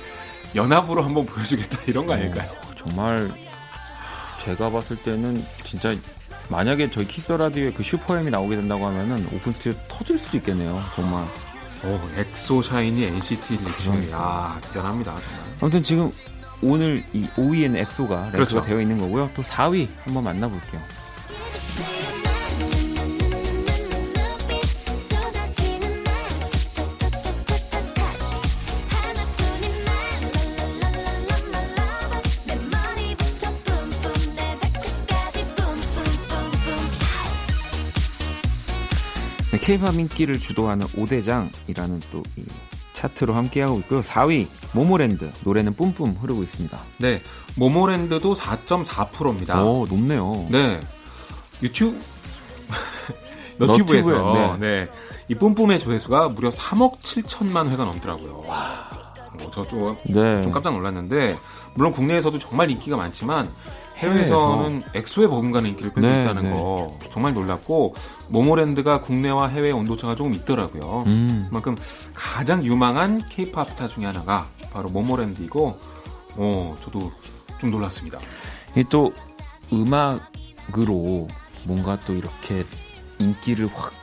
연합으로 0.56 1.04
한번 1.04 1.26
보여주겠다 1.26 1.80
이런 1.88 2.06
거 2.06 2.14
어, 2.14 2.16
아닐까요? 2.16 2.50
어, 2.50 2.72
정말 2.78 3.32
제가 4.44 4.70
봤을 4.70 4.96
때는 4.98 5.44
진짜 5.64 5.94
만약에 6.50 6.92
저희 6.92 7.06
키스 7.08 7.32
라디오에 7.32 7.72
그 7.74 7.82
슈퍼엠이 7.84 8.30
나오게 8.30 8.56
된다고 8.56 8.86
하면은 8.86 9.26
오픈 9.34 9.52
스튜디오 9.52 9.74
터질 9.88 10.18
수도 10.20 10.38
있겠네요. 10.38 10.82
정말. 10.96 11.26
오, 11.84 12.00
엑소 12.16 12.62
샤이니 12.62 13.04
NCT 13.04 13.58
리치. 13.58 14.12
야, 14.12 14.60
대단합니다. 14.62 15.12
정말. 15.12 15.40
아무튼 15.62 15.84
지금 15.84 16.12
오늘 16.62 17.04
이 17.14 17.28
5위에는 17.36 17.76
엑소가 17.78 18.16
랭크가 18.16 18.32
그렇죠. 18.32 18.62
되어 18.62 18.80
있는 18.80 19.00
거고요. 19.00 19.30
또 19.36 19.42
4위 19.42 19.88
한번 20.04 20.24
만나볼게요. 20.24 20.82
K-팝 39.60 39.94
인기를 39.96 40.40
주도하는 40.40 40.86
5대장이라는 40.88 42.02
또이 42.12 42.46
차트로 42.94 43.34
함께하고 43.34 43.80
있고요. 43.80 44.02
4위 44.02 44.48
모모랜드 44.74 45.32
노래는 45.44 45.74
뿜뿜 45.76 46.18
흐르고 46.22 46.44
있습니다. 46.44 46.80
네, 46.98 47.22
모모랜드도 47.56 48.34
4.4%입니다. 48.36 49.64
오 49.64 49.86
높네요. 49.86 50.48
네, 50.50 50.80
유튜브 51.62 52.00
너튜브에서 53.60 54.58
네. 54.60 54.86
네. 54.86 54.88
이 55.28 55.34
뿜뿜의 55.34 55.80
조회수가 55.80 56.30
무려 56.30 56.50
3억 56.50 57.00
7천만 57.00 57.70
회가 57.70 57.86
넘더라고요. 57.86 58.44
와. 58.48 58.95
뭐 59.38 59.52
저좀 59.52 59.98
네. 60.06 60.42
좀 60.42 60.52
깜짝 60.52 60.74
놀랐는데 60.74 61.38
물론 61.74 61.92
국내에서도 61.92 62.38
정말 62.40 62.70
인기가 62.70 62.98
많지만 62.98 63.50
해외에서는 63.98 64.84
엑소의 64.94 65.30
버금가는 65.30 65.70
인기를 65.70 65.92
끌고 65.94 66.08
네, 66.08 66.22
있다는 66.22 66.44
네. 66.44 66.52
거 66.52 66.98
정말 67.12 67.34
놀랐고 67.34 67.96
모모랜드가 68.30 69.02
국내와 69.02 69.48
해외 69.48 69.72
온도차가 69.72 70.16
조금 70.16 70.34
있더라고요. 70.34 71.04
음. 71.08 71.46
그만큼 71.48 71.78
가장 72.14 72.64
유망한 72.64 73.22
케이팝 73.30 73.70
스타 73.70 73.88
중에 73.88 74.06
하나가 74.06 74.48
바로 74.72 74.90
모모랜드이고 74.90 75.80
어 76.38 76.76
저도 76.82 77.12
좀 77.58 77.72
놀랐습니다. 77.72 78.20
또 78.90 79.14
음악으로 79.72 81.28
뭔가 81.64 81.98
또 82.06 82.14
이렇게 82.14 82.64
인기를 83.20 83.70
확 83.74 83.94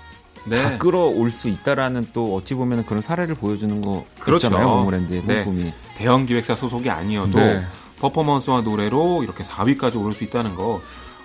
네. 0.44 0.62
다 0.62 0.78
끌어올 0.78 1.31
수 1.31 1.48
있다라는 1.48 2.09
또 2.12 2.35
어찌 2.37 2.55
보면 2.55 2.85
그런 2.85 3.00
사례를 3.02 3.35
보여주는 3.35 3.81
거 3.81 4.05
그렇죠. 4.18 4.48
있잖아요. 4.48 4.68
모모랜드의 4.68 5.22
네. 5.26 5.44
뿜이 5.44 5.72
대형 5.96 6.26
기획사 6.26 6.55
소속이 6.55 6.90
아니어도 6.90 7.38
네. 7.38 7.64
퍼포먼스와 8.00 8.62
노래로 8.62 9.22
이렇게 9.22 9.44
4위까지 9.44 10.00
오를 10.00 10.12
수 10.12 10.24
있다는 10.24 10.55
거 10.57 10.81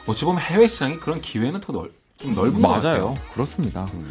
어찌 0.05 0.25
보면 0.25 0.41
해외 0.41 0.67
시장이 0.67 0.97
그런 0.97 1.21
기회는 1.21 1.59
더 1.61 1.73
넓, 1.73 1.91
좀 2.17 2.35
넓은 2.35 2.61
맞아요. 2.61 2.73
것 2.73 2.81
같아요. 2.81 3.17
그렇습니다. 3.33 3.87
음. 3.93 4.09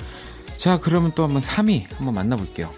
자, 0.58 0.78
그러면 0.80 1.12
또 1.14 1.22
한번 1.22 1.40
3위 1.42 1.86
한번 1.96 2.14
만나볼게요. 2.14 2.70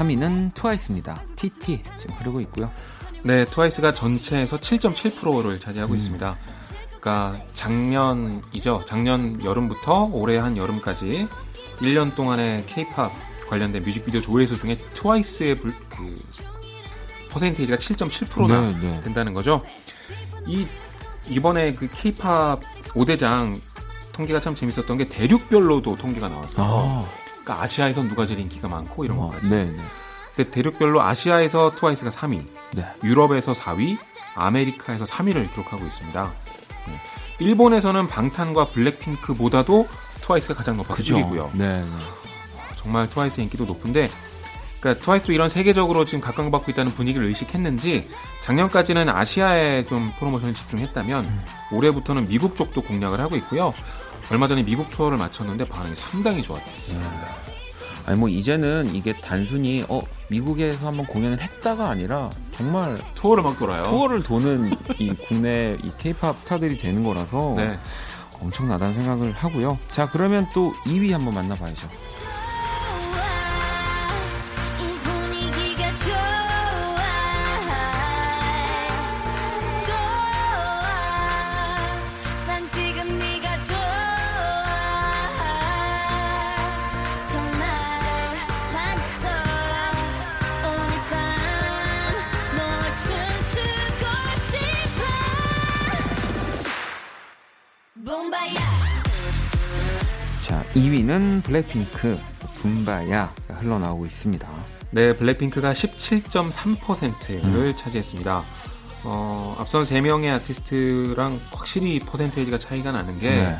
3위는 0.00 0.54
트와이스입니다. 0.54 1.22
TT 1.36 1.82
지금 1.98 2.14
흐르고 2.16 2.40
있고요. 2.42 2.70
네, 3.22 3.44
트와이스가 3.44 3.92
전체에서 3.92 4.56
7.7%를 4.56 5.60
차지하고 5.60 5.92
음. 5.92 5.96
있습니다. 5.96 6.38
그러니까 7.00 7.44
작년이죠. 7.54 8.82
작년 8.86 9.42
여름부터 9.44 10.10
올해 10.12 10.38
한 10.38 10.56
여름까지 10.56 11.28
1년 11.78 12.14
동안의 12.14 12.64
K-팝 12.66 13.10
관련된 13.48 13.82
뮤직비디오 13.82 14.20
조회수 14.20 14.58
중에 14.58 14.76
트와이스의 14.94 15.56
불, 15.56 15.72
그 15.88 16.14
퍼센테이지가 17.30 17.78
7.7%나 17.78 18.60
네, 18.60 18.78
네. 18.80 19.00
된다는 19.02 19.34
거죠. 19.34 19.62
이 20.46 20.66
이번에 21.28 21.74
그 21.74 21.88
K-팝 21.88 22.60
5대장 22.88 23.60
통계가 24.12 24.40
참 24.40 24.54
재밌었던 24.54 24.98
게 24.98 25.08
대륙별로도 25.08 25.96
통계가 25.96 26.28
나왔어요. 26.28 26.66
아. 26.66 27.29
그러니까 27.42 27.62
아시아에선 27.62 28.08
누가 28.08 28.26
제일 28.26 28.40
인기가 28.40 28.68
많고 28.68 29.04
이런 29.04 29.18
어, 29.18 29.22
것까지. 29.22 29.50
네, 29.50 29.64
네. 29.64 29.82
근데 30.34 30.50
대륙별로 30.50 31.02
아시아에서 31.02 31.74
트와이스가 31.74 32.10
3위, 32.10 32.44
네. 32.74 32.86
유럽에서 33.02 33.52
4위, 33.52 33.98
아메리카에서 34.34 35.04
3위를 35.04 35.50
기록하고 35.50 35.84
있습니다. 35.84 36.32
네. 36.86 37.00
일본에서는 37.40 38.06
방탄과 38.06 38.66
블랙핑크보다도 38.68 39.88
트와이스가 40.20 40.54
가장 40.54 40.76
높아서 40.76 41.02
1위고요. 41.02 41.50
네, 41.54 41.82
네. 41.82 41.90
정말 42.76 43.08
트와이스 43.08 43.40
인기도 43.40 43.64
높은데 43.64 44.10
그러니까 44.80 45.04
트와이스도 45.04 45.32
이런 45.32 45.48
세계적으로 45.48 46.04
지금 46.06 46.20
각광받고 46.22 46.70
있다는 46.70 46.92
분위기를 46.92 47.26
의식했는지 47.28 48.08
작년까지는 48.42 49.08
아시아에 49.08 49.84
좀 49.84 50.10
프로모션을 50.18 50.54
집중했다면 50.54 51.24
음. 51.24 51.44
올해부터는 51.72 52.28
미국 52.28 52.56
쪽도 52.56 52.82
공략을 52.82 53.20
하고 53.20 53.36
있고요. 53.36 53.74
얼마 54.30 54.46
전에 54.46 54.62
미국 54.62 54.90
투어를 54.90 55.18
마쳤는데 55.18 55.66
반응이 55.66 55.96
상당히 55.96 56.42
좋았습니다. 56.42 57.10
네. 57.10 57.26
아니 58.06 58.18
뭐 58.18 58.28
이제는 58.28 58.94
이게 58.94 59.12
단순히 59.12 59.84
어 59.88 60.00
미국에서 60.28 60.86
한번 60.86 61.04
공연을 61.06 61.40
했다가 61.40 61.88
아니라 61.88 62.30
정말 62.52 62.98
투어를 63.14 63.42
막 63.42 63.58
돌아요. 63.58 63.84
투어를 63.84 64.22
도는 64.22 64.70
이 64.98 65.10
국내 65.28 65.76
이 65.82 65.90
케이팝 65.98 66.38
스타들이 66.38 66.78
되는 66.78 67.02
거라서 67.04 67.54
네. 67.56 67.78
엄청나다는 68.40 68.94
생각을 68.94 69.32
하고요. 69.32 69.78
자 69.90 70.08
그러면 70.08 70.46
또 70.54 70.72
2위 70.86 71.10
한번 71.10 71.34
만나봐야죠. 71.34 71.88
자, 100.42 100.62
2위는 100.74 101.42
블랙핑크 101.42 102.18
붐바야 102.60 103.32
흘러나오고 103.48 104.04
있습니다. 104.04 104.48
네, 104.90 105.16
블랙핑크가 105.16 105.72
17.3%를 105.72 107.44
음. 107.44 107.74
차지했습니다. 107.78 108.44
어, 109.04 109.56
앞선 109.58 109.84
3명의 109.84 110.34
아티스트랑 110.34 111.40
확실히 111.52 111.98
퍼센테이지가 112.00 112.58
차이가 112.58 112.92
나는 112.92 113.18
게 113.18 113.30
네. 113.30 113.56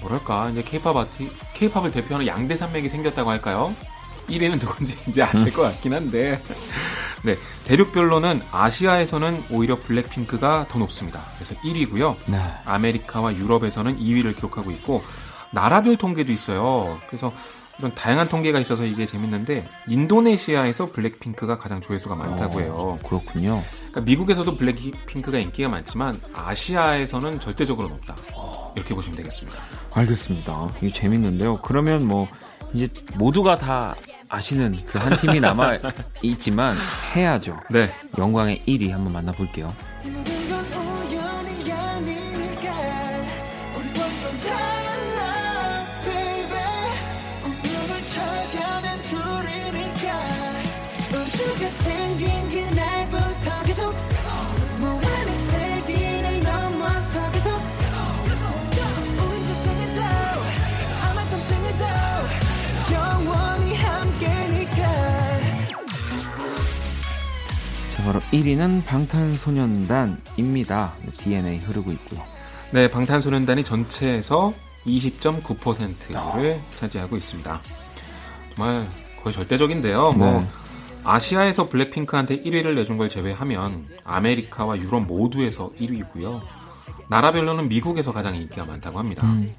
뭐랄까 0.00 0.48
이제 0.50 0.62
케이팝 0.62 0.96
아티 0.96 1.30
케이팝을 1.54 1.90
대표하는 1.90 2.26
양대 2.26 2.56
산맥이 2.56 2.88
생겼다고 2.88 3.28
할까요? 3.28 3.74
1위는 4.28 4.60
누군지 4.60 4.96
이제 5.08 5.22
아실 5.22 5.52
것 5.52 5.62
같긴 5.62 5.94
한데 5.94 6.40
네 7.22 7.36
대륙별로는 7.64 8.42
아시아에서는 8.52 9.44
오히려 9.50 9.78
블랙핑크가 9.78 10.66
더 10.68 10.78
높습니다. 10.78 11.20
그래서 11.36 11.54
1위고요. 11.62 12.16
네. 12.26 12.38
아메리카와 12.64 13.34
유럽에서는 13.36 13.98
2위를 13.98 14.36
기록하고 14.36 14.70
있고 14.72 15.02
나라별 15.52 15.96
통계도 15.96 16.32
있어요. 16.32 17.00
그래서 17.06 17.32
이런 17.78 17.94
다양한 17.94 18.28
통계가 18.28 18.58
있어서 18.60 18.84
이게 18.84 19.04
재밌는데 19.04 19.68
인도네시아에서 19.88 20.92
블랙핑크가 20.92 21.58
가장 21.58 21.80
조회수가 21.80 22.14
많다고 22.14 22.60
해요. 22.60 22.74
어, 22.74 22.98
그렇군요. 23.06 23.62
그러니까 23.90 24.00
미국에서도 24.00 24.56
블랙핑크가 24.56 25.38
인기가 25.38 25.68
많지만 25.68 26.18
아시아에서는 26.34 27.40
절대적으로 27.40 27.88
높다. 27.88 28.16
이렇게 28.76 28.94
보시면 28.94 29.16
되겠습니다. 29.16 29.58
알겠습니다. 29.92 30.70
이게 30.80 30.92
재밌는데요. 30.92 31.58
그러면 31.62 32.06
뭐 32.06 32.28
이제 32.72 32.88
모두가 33.14 33.56
다 33.56 33.94
아시는 34.28 34.76
그 34.86 34.98
한 34.98 35.16
팀이 35.16 35.40
남아 35.40 35.78
있지만 36.22 36.76
해야죠. 37.14 37.58
네. 37.70 37.90
영광의 38.18 38.62
1위 38.66 38.90
한번 38.90 39.12
만나볼게요. 39.12 39.72
바로 68.06 68.20
1위는 68.20 68.86
방탄소년단입니다. 68.86 70.94
DNA 71.16 71.58
흐르고 71.58 71.90
있고요. 71.90 72.20
네, 72.70 72.88
방탄소년단이 72.88 73.64
전체에서 73.64 74.54
20.9%를 74.86 76.16
아. 76.16 76.36
차지하고 76.76 77.16
있습니다. 77.16 77.60
정말 78.54 78.86
거의 79.24 79.32
절대적인데요. 79.32 80.12
뭐 80.12 80.12
네. 80.12 80.32
뭐 80.34 80.46
아시아에서 81.02 81.68
블랙핑크한테 81.68 82.42
1위를 82.42 82.76
내준 82.76 82.96
걸 82.96 83.08
제외하면 83.08 83.88
아메리카와 84.04 84.78
유럽 84.78 85.00
모두에서 85.00 85.72
1위고요. 85.80 86.42
나라별로는 87.08 87.68
미국에서 87.68 88.12
가장 88.12 88.36
인기가 88.36 88.64
많다고 88.66 89.00
합니다. 89.00 89.26
음. 89.26 89.52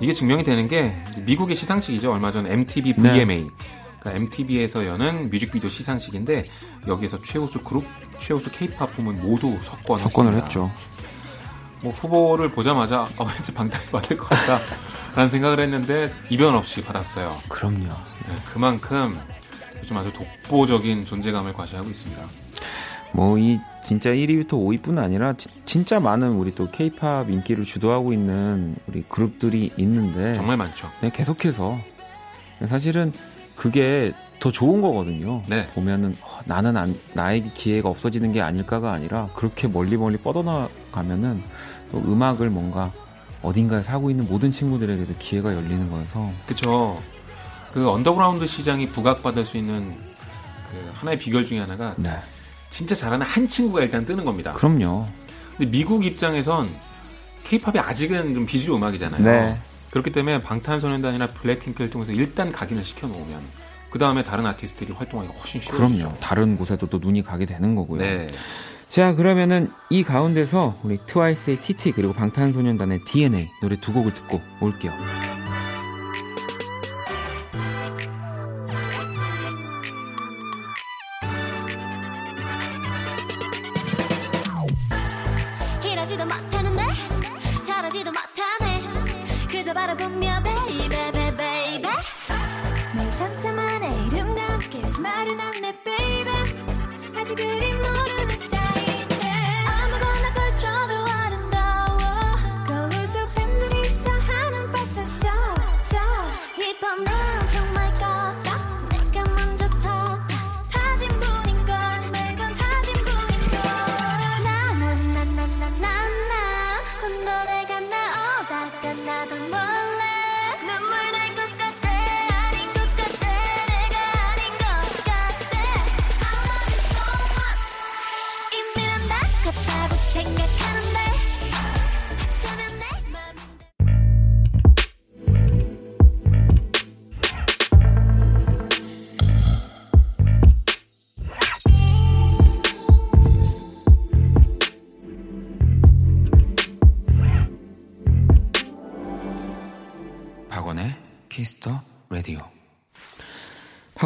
이게 0.00 0.12
증명이 0.12 0.42
되는 0.42 0.66
게 0.66 0.92
미국의 1.24 1.54
시상식이죠. 1.54 2.12
얼마 2.12 2.32
전 2.32 2.48
MTV 2.48 2.94
VMA. 2.94 3.44
네. 3.44 3.46
MTV에서 4.12 4.86
여는 4.86 5.30
뮤직비디오 5.30 5.68
시상식인데 5.68 6.44
여기에서 6.86 7.20
최우수 7.22 7.62
그룹, 7.62 7.84
최우수 8.18 8.50
K-팝 8.50 8.94
부문 8.96 9.20
모두 9.20 9.58
석권을, 9.62 10.02
석권을 10.04 10.34
했죠. 10.42 10.70
뭐 11.82 11.92
후보를 11.92 12.50
보자마자 12.50 13.02
어, 13.16 13.24
왠지 13.24 13.52
방탄이 13.52 13.86
받을 13.86 14.16
것 14.16 14.28
같다 14.28 14.58
라는 15.14 15.28
생각을 15.28 15.60
했는데 15.60 16.12
이변 16.30 16.54
없이 16.54 16.82
받았어요. 16.82 17.40
그럼요. 17.48 17.84
네, 17.84 18.34
그만큼 18.52 19.18
요즘 19.78 19.96
아주 19.96 20.12
독보적인 20.12 21.04
존재감을 21.04 21.52
과시하고 21.52 21.88
있습니다. 21.88 22.26
뭐 23.12 23.38
이 23.38 23.58
진짜 23.86 24.10
1위부터 24.10 24.48
5위뿐 24.50 24.98
아니라 24.98 25.32
지, 25.34 25.48
진짜 25.64 26.00
많은 26.00 26.30
우리 26.32 26.52
또 26.52 26.68
K-팝 26.68 27.30
인기를 27.30 27.64
주도하고 27.64 28.12
있는 28.12 28.74
우리 28.88 29.02
그룹들이 29.02 29.70
있는데 29.76 30.34
정말 30.34 30.56
많죠. 30.56 30.90
네, 31.00 31.10
계속해서 31.14 31.78
사실은 32.66 33.12
그게 33.56 34.12
더 34.38 34.52
좋은 34.52 34.80
거거든요. 34.82 35.42
네. 35.46 35.66
보면은 35.68 36.16
어, 36.20 36.40
나는 36.44 36.76
안, 36.76 36.94
나에게 37.14 37.50
기회가 37.54 37.88
없어지는 37.88 38.32
게 38.32 38.42
아닐까가 38.42 38.92
아니라 38.92 39.28
그렇게 39.34 39.66
멀리 39.66 39.96
멀리 39.96 40.18
뻗어나가면은 40.18 41.42
또 41.90 41.98
음악을 41.98 42.50
뭔가 42.50 42.92
어딘가에 43.42 43.82
하고 43.82 44.10
있는 44.10 44.26
모든 44.28 44.52
친구들에게도 44.52 45.14
기회가 45.18 45.54
열리는 45.54 45.90
거여서 45.90 46.30
그쵸. 46.46 47.00
그 47.72 47.88
언더그라운드 47.88 48.46
시장이 48.46 48.88
부각받을 48.88 49.44
수 49.44 49.56
있는 49.56 49.94
그 50.70 50.90
하나의 50.94 51.18
비결 51.18 51.46
중에 51.46 51.60
하나가 51.60 51.94
네. 51.96 52.10
진짜 52.70 52.94
잘하는 52.94 53.24
한 53.24 53.48
친구가 53.48 53.82
일단 53.82 54.04
뜨는 54.04 54.24
겁니다. 54.24 54.52
그럼요. 54.52 55.06
근데 55.56 55.70
미국 55.70 56.04
입장에선 56.04 56.68
케이팝이 57.44 57.78
아직은 57.78 58.34
좀 58.34 58.44
비주류 58.44 58.76
음악이잖아요. 58.76 59.22
네. 59.22 59.58
그렇기 59.96 60.12
때문에 60.12 60.42
방탄소년단이나 60.42 61.28
블랙핑크를 61.28 61.88
통해서 61.88 62.12
일단 62.12 62.52
각인을 62.52 62.84
시켜놓으면 62.84 63.40
그 63.88 63.98
다음에 63.98 64.22
다른 64.22 64.44
아티스트들이 64.44 64.92
활동하기가 64.92 65.38
훨씬 65.38 65.58
쉬워지죠. 65.58 66.04
그럼요. 66.04 66.18
다른 66.20 66.58
곳에도 66.58 66.86
또 66.86 66.98
눈이 66.98 67.22
가게 67.22 67.46
되는 67.46 67.74
거고요. 67.74 68.02
네. 68.02 68.28
자 68.90 69.14
그러면은 69.14 69.70
이 69.88 70.02
가운데서 70.02 70.80
우리 70.82 70.98
트와이스의 71.06 71.62
TT 71.62 71.92
그리고 71.92 72.12
방탄소년단의 72.12 73.04
DNA 73.04 73.48
노래 73.62 73.76
두 73.80 73.94
곡을 73.94 74.12
듣고 74.12 74.42
올게요. 74.60 74.92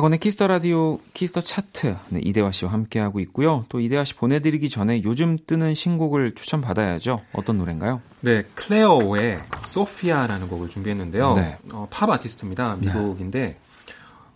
박원의 0.01 0.19
키스 0.19 0.36
더 0.36 0.47
라디오 0.47 0.99
키스 1.13 1.31
더 1.31 1.43
차트 1.43 1.95
네, 2.09 2.21
이대화 2.23 2.53
씨와 2.53 2.73
함께하고 2.73 3.21
있고요. 3.21 3.67
또 3.69 3.81
이대화 3.81 4.03
씨 4.05 4.15
보내드리기 4.15 4.71
전에 4.71 5.03
요즘 5.05 5.37
뜨는 5.47 5.75
신곡을 5.75 6.35
추천받아야죠. 6.35 7.21
어떤 7.35 7.59
노래인가요? 7.59 8.01
네, 8.23 8.45
클레어로의 8.55 9.43
소피아라는 9.63 10.49
곡을 10.49 10.71
준비했는데요. 10.71 11.35
네. 11.35 11.59
어, 11.73 11.87
팝 11.91 12.09
아티스트입니다. 12.09 12.79
네. 12.81 12.87
미국인데 12.87 13.59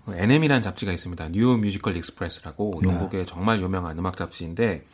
네. 0.06 0.22
NME라는 0.22 0.60
잡지가 0.60 0.92
있습니다. 0.92 1.30
뉴 1.30 1.56
뮤지컬 1.56 1.96
익스프레스라고 1.96 2.80
네. 2.82 2.90
영국의 2.90 3.24
정말 3.24 3.62
유명한 3.62 3.98
음악 3.98 4.18
잡지인데 4.18 4.84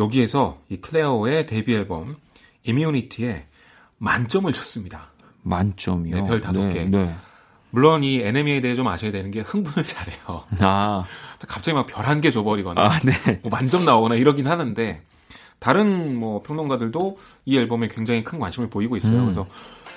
여기에서 0.00 0.60
이 0.68 0.78
클레어로의 0.78 1.46
데뷔 1.46 1.74
앨범 1.74 2.16
Immunity에 2.64 3.46
만점을 3.98 4.52
줬습니다. 4.52 5.12
만점이요? 5.42 6.16
네, 6.16 6.26
별 6.26 6.40
다섯 6.40 6.68
개. 6.70 6.84
네. 6.84 7.14
물론 7.70 8.02
이 8.04 8.20
NME에 8.20 8.60
대해 8.60 8.74
좀 8.74 8.88
아셔야 8.88 9.12
되는 9.12 9.30
게 9.30 9.40
흥분을 9.40 9.84
잘해요. 9.86 10.42
아. 10.60 11.04
갑자기 11.48 11.74
막 11.74 11.86
별 11.86 12.04
한 12.06 12.20
개 12.20 12.30
줘버리거나, 12.30 12.80
아, 12.80 12.98
네. 13.00 13.40
뭐 13.42 13.50
만점 13.50 13.84
나오거나 13.84 14.14
이러긴 14.16 14.46
하는데, 14.46 15.02
다른 15.58 16.16
뭐 16.16 16.42
평론가들도 16.42 17.16
이 17.46 17.56
앨범에 17.58 17.88
굉장히 17.88 18.24
큰 18.24 18.38
관심을 18.38 18.68
보이고 18.70 18.96
있어요. 18.96 19.16
음. 19.16 19.22
그래서 19.24 19.46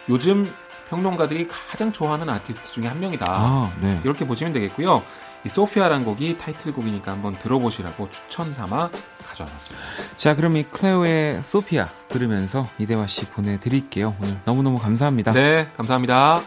요즘 0.10 0.54
평론가들이 0.90 1.48
가장 1.48 1.92
좋아하는 1.92 2.30
아티스트 2.30 2.72
중에 2.74 2.88
한 2.88 3.00
명이다. 3.00 3.26
아, 3.28 3.74
네. 3.82 4.00
이렇게 4.04 4.28
보시면 4.28 4.54
되겠고요. 4.54 5.02
이 5.46 5.50
소피아란 5.50 6.06
곡이 6.06 6.38
타이틀곡이니까 6.38 7.12
한번 7.12 7.38
들어보시라고 7.40 8.10
추천 8.10 8.52
삼아 8.52 8.90
가져왔습니다. 9.28 9.86
자, 10.16 10.36
그럼 10.36 10.56
이 10.58 10.64
클레오의 10.64 11.42
소피아 11.44 11.88
들으면서 12.10 12.68
이대화 12.78 13.08
씨 13.08 13.26
보내드릴게요. 13.26 14.16
오늘 14.22 14.38
너무너무 14.46 14.78
감사합니다. 14.78 15.32
네, 15.32 15.68
감사합니다. 15.76 16.42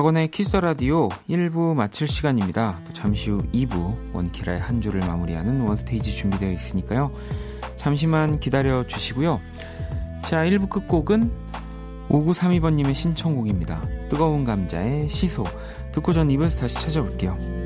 박원의 0.00 0.28
키스 0.28 0.56
라디오 0.56 1.10
1부 1.28 1.74
마칠 1.74 2.08
시간입니다. 2.08 2.80
또 2.86 2.92
잠시 2.94 3.28
후 3.28 3.42
2부 3.52 4.14
원키라의 4.14 4.58
한 4.58 4.80
주를 4.80 5.00
마무리하는 5.00 5.60
원스테이지 5.60 6.16
준비되어 6.16 6.52
있으니까요. 6.52 7.12
잠시만 7.76 8.40
기다려 8.40 8.86
주시고요. 8.86 9.42
자, 10.22 10.42
1부 10.46 10.70
끝곡은 10.70 11.30
5932번님의 12.08 12.94
신청곡입니다. 12.94 13.86
뜨거운 14.08 14.44
감자의 14.44 15.10
시소 15.10 15.44
듣고 15.92 16.14
전 16.14 16.30
입에서 16.30 16.56
다시 16.56 16.76
찾아올게요. 16.76 17.59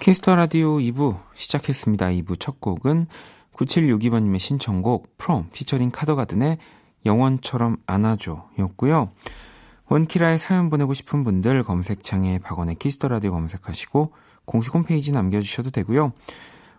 키스 0.00 0.21
더 0.21 0.34
라디오 0.34 0.78
2부 0.78 1.20
시작했습니다. 1.34 2.06
2부 2.06 2.40
첫 2.40 2.60
곡은 2.60 3.06
9762번님의 3.54 4.38
신청곡 4.38 5.16
프롬 5.18 5.50
피처링 5.52 5.90
카더가든의 5.90 6.58
영원처럼 7.06 7.76
안아줘 7.86 8.48
였고요. 8.58 9.12
원키라에 9.90 10.38
사연 10.38 10.70
보내고 10.70 10.94
싶은 10.94 11.24
분들 11.24 11.64
검색창에 11.64 12.38
박원의 12.38 12.76
키스 12.76 12.98
더 12.98 13.11
라디오 13.11 13.32
검색하시고 13.32 14.12
공식 14.44 14.72
홈페이지 14.72 15.10
남겨주셔도 15.10 15.70
되고요. 15.70 16.12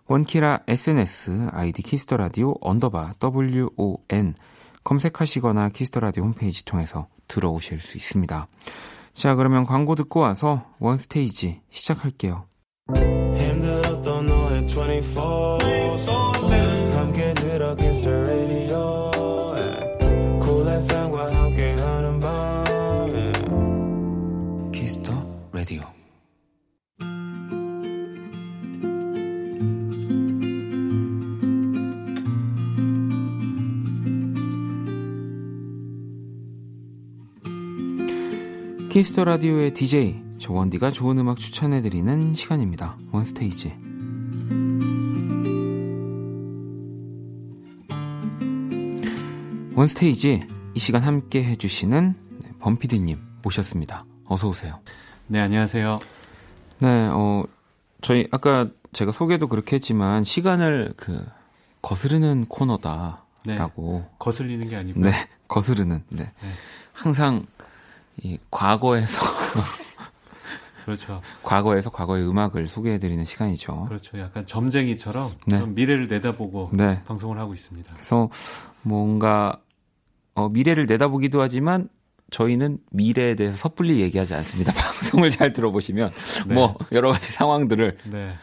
원키라 0.08 0.62
SNS 0.68 1.50
아이디 1.52 1.82
키스 1.84 2.12
더 2.12 2.28
라디오 2.28 2.56
언더바 2.62 3.16
WON 3.22 4.34
검색하시거나 4.84 5.70
키스 5.70 5.91
더 5.91 6.03
라디오 6.03 6.24
홈페이지 6.24 6.66
통해서 6.66 7.08
들어오실 7.28 7.82
수 7.82 7.98
있습니다. 7.98 8.48
자 9.14 9.36
그러면 9.36 9.66
광고 9.66 9.96
듣고 9.96 10.22
와서 10.22 10.66
원스테이지 10.80 11.62
시작할게요. 11.70 12.46
힘들었던 13.36 14.26
너의 14.26 14.66
24, 14.66 15.58
24. 15.96 16.31
키스 38.92 39.12
더 39.12 39.24
라디오의 39.24 39.72
DJ 39.74 40.22
저 40.38 40.52
원디가 40.52 40.92
좋은 40.92 41.18
음악 41.18 41.38
추천해드리는 41.38 42.34
시간입니다. 42.34 42.98
원스테이지. 43.14 43.74
원스테이지 49.74 50.48
이 50.74 50.80
시간 50.80 51.04
함께 51.04 51.42
해주시는 51.42 52.16
범피디님 52.60 53.18
모셨습니다. 53.42 54.04
어서 54.26 54.50
오세요. 54.50 54.82
네 55.28 55.40
안녕하세요. 55.40 55.98
네, 56.80 57.08
어 57.14 57.46
저희 58.02 58.28
아까 58.32 58.68
제가 58.92 59.14
소개도 59.14 59.48
그렇게 59.48 59.78
했지만 59.78 60.26
시간을 60.26 60.96
그 60.98 61.26
거스르는 61.82 62.48
코너다라고 62.50 63.24
네, 63.46 64.10
거슬리는 64.20 64.68
게 64.68 64.76
아니고 64.76 65.00
네 65.00 65.12
거스르는 65.48 66.04
네. 66.10 66.24
네. 66.26 66.50
항상 66.92 67.46
이 68.24 68.38
과거에서 68.50 69.20
그렇죠. 70.86 71.22
과거에서 71.44 71.90
과거의 71.90 72.28
음악을 72.28 72.68
소개해드리는 72.68 73.24
시간이죠. 73.26 73.86
그렇죠. 73.86 74.20
약간 74.20 74.46
점쟁이처럼 74.46 75.34
네. 75.48 75.66
미래를 75.66 76.08
내다보고 76.08 76.72
네. 76.74 77.04
방송을 77.06 77.38
하고 77.38 77.54
있습니다. 77.54 77.90
그래서 77.94 78.30
뭔가 78.82 79.60
어, 80.34 80.50
미래를 80.50 80.86
내다보기도 80.88 81.42
하지만 81.42 81.88
저희는 82.32 82.80
미래에 82.92 83.36
대해서 83.36 83.58
섣불리 83.58 84.00
얘기하지 84.02 84.34
않습니다. 84.36 84.72
방송을 84.82 85.30
잘 85.30 85.54
들어보시면 85.54 86.12
네. 86.48 86.54
뭐 86.56 86.76
여러 86.92 87.12
가지 87.12 87.32
상황들을 87.32 87.98
네. 88.06 88.34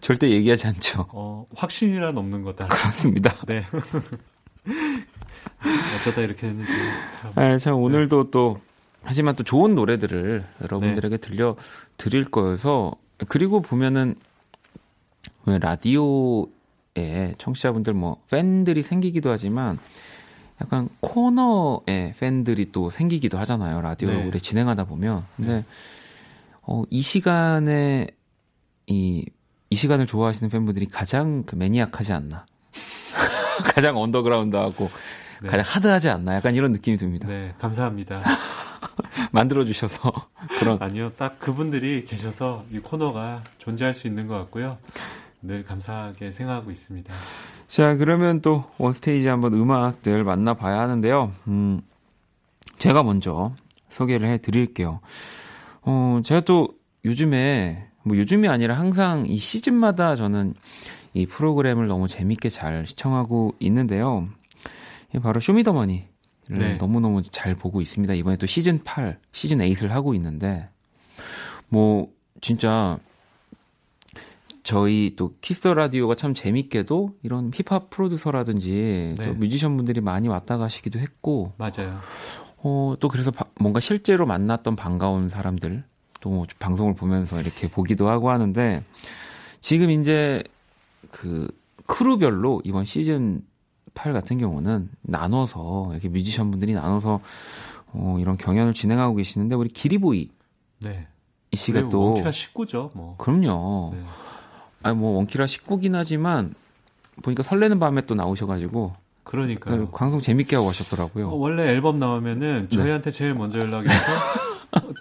절대 0.00 0.30
얘기하지 0.30 0.68
않죠. 0.68 1.06
어, 1.10 1.46
확신이란 1.56 2.16
없는 2.16 2.42
거다. 2.42 2.68
그렇습니다. 2.68 3.34
네. 3.46 3.66
어쩌다 6.00 6.20
이렇게 6.20 6.42
됐는지. 6.42 6.72
참, 7.20 7.32
네, 7.36 7.58
참 7.58 7.74
오늘도 7.74 8.30
또 8.30 8.60
하지만 9.04 9.34
또 9.34 9.42
좋은 9.42 9.74
노래들을 9.74 10.44
여러분들에게 10.62 11.16
네. 11.16 11.20
들려 11.20 11.56
드릴 11.96 12.24
거여서 12.24 12.94
그리고 13.28 13.60
보면은 13.60 14.14
라디오에 15.44 17.34
청취자분들 17.38 17.94
뭐 17.94 18.22
팬들이 18.30 18.82
생기기도 18.82 19.30
하지만 19.30 19.78
약간 20.60 20.88
코너에 21.00 22.14
팬들이 22.18 22.70
또 22.70 22.90
생기기도 22.90 23.38
하잖아요. 23.38 23.80
라디오를 23.80 24.30
네. 24.30 24.38
진행하다 24.38 24.84
보면. 24.84 25.24
근데 25.36 25.52
네. 25.52 25.64
어, 26.62 26.84
이 26.88 27.02
시간에 27.02 28.06
이, 28.86 29.26
이 29.70 29.74
시간을 29.74 30.06
좋아하시는 30.06 30.48
팬분들이 30.50 30.86
가장 30.86 31.42
그 31.44 31.56
매니악하지 31.56 32.12
않나. 32.12 32.46
가장 33.74 33.96
언더그라운드하고 33.96 34.88
네. 35.42 35.48
가장 35.48 35.64
하드하지 35.66 36.08
않나. 36.10 36.36
약간 36.36 36.54
이런 36.54 36.70
느낌이 36.70 36.96
듭니다. 36.96 37.26
네, 37.26 37.54
감사합니다. 37.58 38.22
만들어 39.32 39.64
주셔서 39.64 40.12
그런 40.58 40.78
아니요 40.80 41.12
딱 41.16 41.38
그분들이 41.38 42.04
계셔서 42.04 42.64
이 42.70 42.78
코너가 42.78 43.42
존재할 43.58 43.94
수 43.94 44.06
있는 44.06 44.26
것 44.26 44.36
같고요 44.38 44.78
늘 45.42 45.64
감사하게 45.64 46.30
생각하고 46.30 46.70
있습니다. 46.70 47.12
자, 47.68 47.96
그러면 47.96 48.40
또 48.40 48.64
원스테이지 48.78 49.26
한번 49.26 49.54
음악들 49.54 50.24
만나봐야 50.24 50.78
하는데요. 50.78 51.32
음, 51.48 51.80
제가 52.78 53.02
먼저 53.02 53.54
소개를 53.88 54.28
해드릴게요. 54.28 55.00
어, 55.82 56.20
제가 56.24 56.42
또 56.42 56.68
요즘에, 57.04 57.88
뭐 58.04 58.16
요즘이 58.16 58.48
아니라 58.48 58.78
항상 58.78 59.26
이 59.26 59.38
시즌마다 59.38 60.16
저는 60.16 60.54
이 61.14 61.26
프로그램을 61.26 61.88
너무 61.88 62.08
재밌게 62.08 62.48
잘 62.50 62.86
시청하고 62.86 63.54
있는데요. 63.58 64.28
바로 65.22 65.40
쇼미더머니를 65.40 66.11
네. 66.58 66.74
너무너무 66.74 67.22
잘 67.22 67.54
보고 67.54 67.80
있습니다. 67.80 68.14
이번에 68.14 68.36
또 68.36 68.46
시즌 68.46 68.82
8, 68.84 69.18
시즌 69.32 69.58
8을 69.58 69.88
하고 69.88 70.14
있는데, 70.14 70.68
뭐, 71.68 72.12
진짜 72.40 72.98
저희 74.62 75.14
또 75.16 75.32
키스 75.40 75.61
더 75.61 75.74
라디오가 75.74 76.14
참 76.14 76.34
재밌게도 76.34 77.16
이런 77.22 77.50
힙합 77.52 77.90
프로듀서라든지 77.90 79.14
네. 79.18 79.26
또 79.26 79.34
뮤지션 79.34 79.76
분들이 79.76 80.00
많이 80.00 80.28
왔다 80.28 80.56
가시기도 80.56 80.98
했고 80.98 81.52
맞아요. 81.56 82.00
어, 82.58 82.94
또 83.00 83.08
그래서 83.08 83.30
바, 83.30 83.44
뭔가 83.58 83.80
실제로 83.80 84.24
만났던 84.24 84.76
반가운 84.76 85.28
사람들 85.28 85.84
또 86.20 86.46
방송을 86.60 86.94
보면서 86.94 87.40
이렇게 87.40 87.68
보기도 87.68 88.08
하고 88.08 88.30
하는데 88.30 88.82
지금 89.60 89.90
이제 89.90 90.44
그 91.10 91.48
크루별로 91.86 92.62
이번 92.64 92.84
시즌 92.84 93.42
8 93.94 94.12
같은 94.12 94.38
경우는 94.38 94.90
나눠서 95.02 95.90
이렇게 95.92 96.08
뮤지션 96.08 96.50
분들이 96.50 96.74
나눠서 96.74 97.20
어, 97.94 98.16
이런 98.20 98.36
경연을 98.36 98.74
진행하고 98.74 99.16
계시는데 99.16 99.54
우리 99.54 99.68
기리보이 99.68 100.30
네. 100.80 101.06
이 101.50 101.56
씨가 101.56 101.90
또 101.90 102.00
원키라 102.00 102.32
식구죠, 102.32 102.90
뭐. 102.94 103.16
그럼요. 103.18 103.92
네. 103.94 104.02
아니 104.82 104.96
뭐 104.96 105.16
원키라 105.16 105.46
식구긴 105.46 105.94
하지만 105.94 106.54
보니까 107.22 107.42
설레는 107.42 107.78
밤에 107.78 108.02
또 108.06 108.14
나오셔가지고 108.14 108.94
그러니까요. 109.24 109.76
네, 109.76 109.86
방송 109.92 110.20
재밌게 110.20 110.56
하고 110.56 110.68
가셨더라고요. 110.68 111.28
어, 111.28 111.34
원래 111.34 111.68
앨범 111.68 111.98
나오면은 111.98 112.68
네. 112.70 112.76
저희한테 112.76 113.10
네. 113.10 113.16
제일 113.16 113.34
먼저 113.34 113.58
연락이 113.58 113.88
와서 113.88 114.06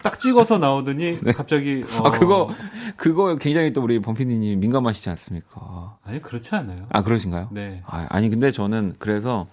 딱 0.03 0.19
찍어서 0.19 0.57
나오더니 0.57 1.19
네. 1.24 1.32
갑자기 1.32 1.84
어... 1.84 2.07
아 2.07 2.11
그거 2.11 2.49
그거 2.97 3.36
굉장히 3.36 3.72
또 3.74 3.82
우리 3.82 3.99
범피디님 3.99 4.59
민감하시지 4.59 5.09
않습니까? 5.09 5.97
아니 6.03 6.22
그렇지 6.22 6.53
않아요. 6.55 6.88
아 6.89 7.03
그러신가요? 7.03 7.49
네. 7.51 7.82
아, 7.86 8.05
아니 8.09 8.30
근데 8.30 8.51
저는 8.51 8.95
그래서 8.99 9.47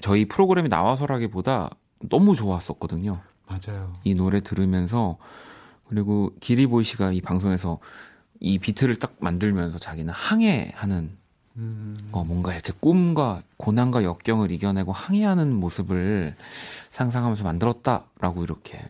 저희 0.00 0.26
프로그램이 0.26 0.68
나와서라기보다 0.68 1.70
너무 2.08 2.34
좋았었거든요. 2.36 3.20
맞아요. 3.46 3.92
이 4.04 4.14
노래 4.14 4.40
들으면서 4.40 5.16
그리고 5.88 6.32
기리보이 6.40 6.84
씨가 6.84 7.12
이 7.12 7.20
방송에서 7.20 7.78
이 8.38 8.58
비트를 8.58 8.96
딱 8.96 9.16
만들면서 9.18 9.78
자기는 9.78 10.12
항해하는 10.12 11.18
음. 11.56 12.08
어, 12.12 12.24
뭔가 12.24 12.52
이렇게 12.52 12.72
꿈과 12.78 13.42
고난과 13.56 14.04
역경을 14.04 14.50
이겨내고 14.52 14.92
항해하는 14.92 15.52
모습을 15.52 16.36
상상하면서 16.90 17.44
만들었다라고 17.44 18.44
이렇게 18.44 18.80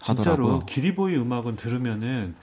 하더라고요. 0.00 0.24
진짜로 0.24 0.66
기리보이 0.66 1.16
음악은 1.16 1.56
들으면은 1.56 2.34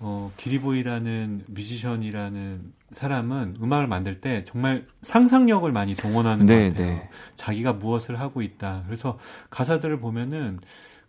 어, 0.00 0.32
기리보이라는 0.36 1.44
뮤지션이라는 1.48 2.72
사람은 2.90 3.56
음악을 3.62 3.86
만들 3.86 4.20
때 4.20 4.44
정말 4.44 4.86
상상력을 5.02 5.70
많이 5.72 5.94
동원하는 5.94 6.46
네, 6.46 6.68
것 6.68 6.76
같아요. 6.76 6.96
네. 6.96 7.08
자기가 7.36 7.74
무엇을 7.74 8.20
하고 8.20 8.42
있다. 8.42 8.82
그래서 8.86 9.18
가사들을 9.50 10.00
보면은 10.00 10.60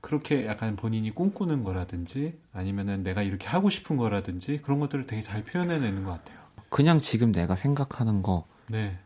그렇게 0.01 0.45
약간 0.45 0.75
본인이 0.75 1.09
꿈꾸는 1.09 1.63
거라든지 1.63 2.37
아니면은 2.53 3.03
내가 3.03 3.23
이렇게 3.23 3.47
하고 3.47 3.69
싶은 3.69 3.97
거라든지 3.97 4.59
그런 4.63 4.79
것들을 4.79 5.07
되게 5.07 5.21
잘 5.21 5.43
표현해내는 5.43 6.03
것 6.03 6.11
같아요. 6.11 6.37
그냥 6.69 7.01
지금 7.01 7.31
내가 7.31 7.55
생각하는 7.55 8.21
거 8.21 8.45
네. 8.67 8.97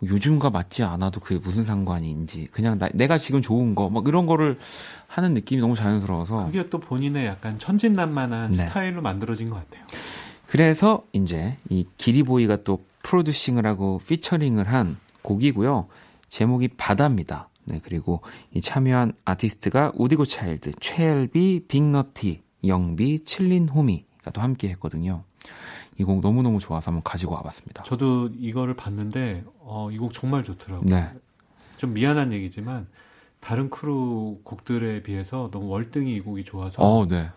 뭐 0.00 0.08
요즘과 0.10 0.50
맞지 0.50 0.82
않아도 0.82 1.20
그게 1.20 1.38
무슨 1.38 1.64
상관인지 1.64 2.48
그냥 2.52 2.78
나, 2.78 2.88
내가 2.94 3.16
지금 3.18 3.42
좋은 3.42 3.74
거 3.74 3.88
막 3.90 4.06
이런 4.08 4.26
거를 4.26 4.58
하는 5.06 5.34
느낌이 5.34 5.60
너무 5.60 5.76
자연스러워서 5.76 6.46
그게 6.46 6.68
또 6.68 6.78
본인의 6.78 7.26
약간 7.26 7.58
천진난만한 7.58 8.50
네. 8.50 8.56
스타일로 8.56 9.02
만들어진 9.02 9.50
것 9.50 9.56
같아요. 9.56 9.86
그래서 10.46 11.04
이제 11.12 11.56
이 11.68 11.86
기리보이가 11.96 12.62
또 12.64 12.84
프로듀싱을 13.02 13.66
하고 13.66 14.00
피처링을 14.06 14.68
한 14.68 14.96
곡이고요. 15.22 15.88
제목이 16.28 16.68
바다입니다. 16.68 17.48
네, 17.64 17.80
그리고 17.82 18.20
이 18.52 18.60
참여한 18.60 19.12
아티스트가 19.24 19.92
우디고 19.94 20.26
차일드, 20.26 20.72
최엘비, 20.80 21.64
빅너티, 21.68 22.42
영비, 22.66 23.24
칠린 23.24 23.68
호미가 23.68 24.30
또 24.32 24.40
함께 24.42 24.68
했거든요. 24.70 25.22
이 25.98 26.04
곡 26.04 26.20
너무너무 26.20 26.58
좋아서 26.60 26.90
한번 26.90 27.02
가지고 27.04 27.34
와봤습니다. 27.34 27.82
저도 27.84 28.30
이거를 28.38 28.74
봤는데, 28.74 29.44
어, 29.60 29.90
이 29.92 29.98
곡 29.98 30.12
정말 30.12 30.42
좋더라고요. 30.44 30.88
네. 30.88 31.10
좀 31.78 31.92
미안한 31.94 32.32
얘기지만, 32.32 32.86
다른 33.40 33.68
수록 33.70 34.38
곡들에 34.44 35.02
비해서 35.02 35.50
너무 35.52 35.68
월등히 35.68 36.16
이 36.16 36.20
곡이 36.20 36.44
좋아서. 36.44 36.82
어, 36.82 37.06
네. 37.06 37.30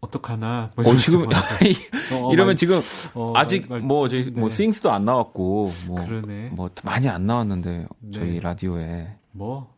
어떡하나. 0.00 0.70
뭐 0.76 0.86
어, 0.86 0.96
지금, 0.96 1.26
어, 1.28 2.32
이러면 2.32 2.46
많이, 2.46 2.56
지금, 2.56 2.78
어, 3.14 3.32
아직 3.36 3.68
말, 3.68 3.80
뭐, 3.80 4.08
저희, 4.08 4.22
뭐 4.24 4.32
네. 4.32 4.40
뭐, 4.40 4.48
스윙스도 4.48 4.90
안 4.90 5.04
나왔고, 5.04 5.68
뭐, 5.88 6.04
그러네. 6.06 6.50
뭐, 6.52 6.70
많이 6.84 7.08
안 7.08 7.26
나왔는데, 7.26 7.86
저희 8.14 8.34
네. 8.34 8.40
라디오에. 8.40 9.16
뭐, 9.32 9.74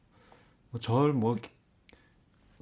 뭐 0.71 0.81
저를 0.81 1.13
뭐 1.13 1.37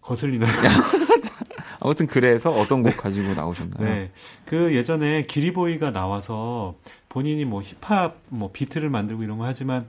거슬리나요? 0.01 0.51
아무튼 1.81 2.07
그래서 2.07 2.51
어떤 2.51 2.83
곡 2.83 2.97
가지고 2.97 3.35
나오셨나요? 3.35 3.89
네. 3.89 4.11
그 4.45 4.75
예전에 4.75 5.23
기리보이가 5.23 5.93
나와서 5.93 6.77
본인이 7.09 7.45
뭐 7.45 7.63
힙합 7.63 8.17
뭐 8.29 8.51
비트를 8.53 8.91
만들고 8.91 9.23
이런 9.23 9.39
거 9.39 9.45
하지만 9.45 9.87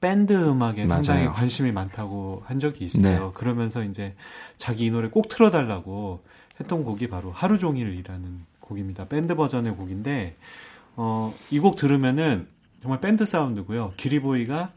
밴드 0.00 0.32
음악에 0.32 0.84
맞아요. 0.84 1.02
상당히 1.02 1.28
관심이 1.28 1.72
많다고 1.72 2.42
한 2.46 2.60
적이 2.60 2.84
있어요. 2.84 3.26
네. 3.26 3.30
그러면서 3.34 3.82
이제 3.84 4.14
자기 4.58 4.86
이 4.86 4.90
노래 4.90 5.08
꼭 5.08 5.28
틀어달라고 5.28 6.22
했던 6.60 6.84
곡이 6.84 7.08
바로 7.08 7.32
하루 7.32 7.58
종일이라는 7.58 8.40
곡입니다. 8.60 9.06
밴드 9.08 9.34
버전의 9.34 9.76
곡인데 9.76 10.36
어, 10.96 11.34
이 11.50 11.58
곡 11.60 11.76
들으면은 11.76 12.46
정말 12.82 13.00
밴드 13.00 13.24
사운드고요. 13.24 13.92
기리보이가 13.96 14.70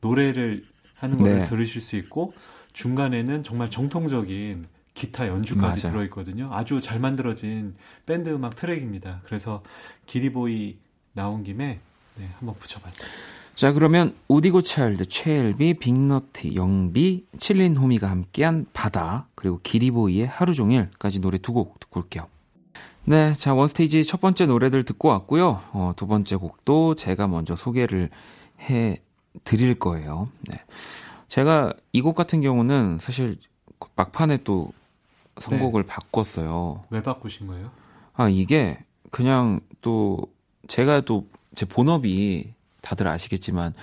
노래를 0.00 0.62
하는 0.96 1.18
걸 1.18 1.38
네. 1.40 1.44
들으실 1.46 1.82
수 1.82 1.96
있고 1.96 2.32
중간에는 2.72 3.42
정말 3.42 3.68
정통적인 3.70 4.66
기타 4.98 5.28
연주까지 5.28 5.82
맞아. 5.84 5.90
들어있거든요. 5.92 6.50
아주 6.52 6.80
잘 6.80 6.98
만들어진 6.98 7.76
밴드 8.04 8.28
음악 8.30 8.56
트랙입니다. 8.56 9.20
그래서 9.24 9.62
기리보이 10.06 10.76
나온 11.12 11.44
김에 11.44 11.78
네, 12.16 12.28
한번 12.38 12.56
붙여봤어요. 12.56 13.08
자 13.54 13.72
그러면 13.72 14.14
우디고 14.28 14.62
차일드, 14.62 15.06
최엘비, 15.06 15.74
빅너티, 15.74 16.54
영비, 16.56 17.26
칠린 17.38 17.76
호미가 17.76 18.10
함께한 18.10 18.66
바다 18.72 19.26
그리고 19.36 19.60
기리보이의 19.62 20.26
하루 20.26 20.52
종일까지 20.54 21.20
노래 21.20 21.38
두 21.38 21.52
곡 21.52 21.78
듣고 21.80 22.00
올게요. 22.00 22.26
네, 23.04 23.34
자 23.36 23.54
원스테이지 23.54 24.04
첫 24.04 24.20
번째 24.20 24.46
노래들 24.46 24.84
듣고 24.84 25.08
왔고요. 25.08 25.62
어, 25.72 25.92
두 25.96 26.06
번째 26.08 26.36
곡도 26.36 26.94
제가 26.96 27.26
먼저 27.28 27.54
소개를 27.56 28.10
해 28.60 29.00
드릴 29.44 29.78
거예요. 29.78 30.28
네. 30.42 30.56
제가 31.28 31.72
이 31.92 32.00
곡 32.02 32.14
같은 32.16 32.40
경우는 32.42 32.98
사실 33.00 33.38
막판에 33.96 34.38
또 34.44 34.72
선곡을 35.40 35.82
네. 35.82 35.86
바꿨어요. 35.86 36.84
왜 36.90 37.02
바꾸신 37.02 37.46
거예요? 37.46 37.70
아, 38.14 38.28
이게 38.28 38.78
그냥 39.10 39.60
또 39.80 40.18
제가 40.68 41.00
또 41.02 41.24
제 41.58 41.66
본업이 41.66 42.54
다들 42.82 43.08
아시겠지만 43.08 43.74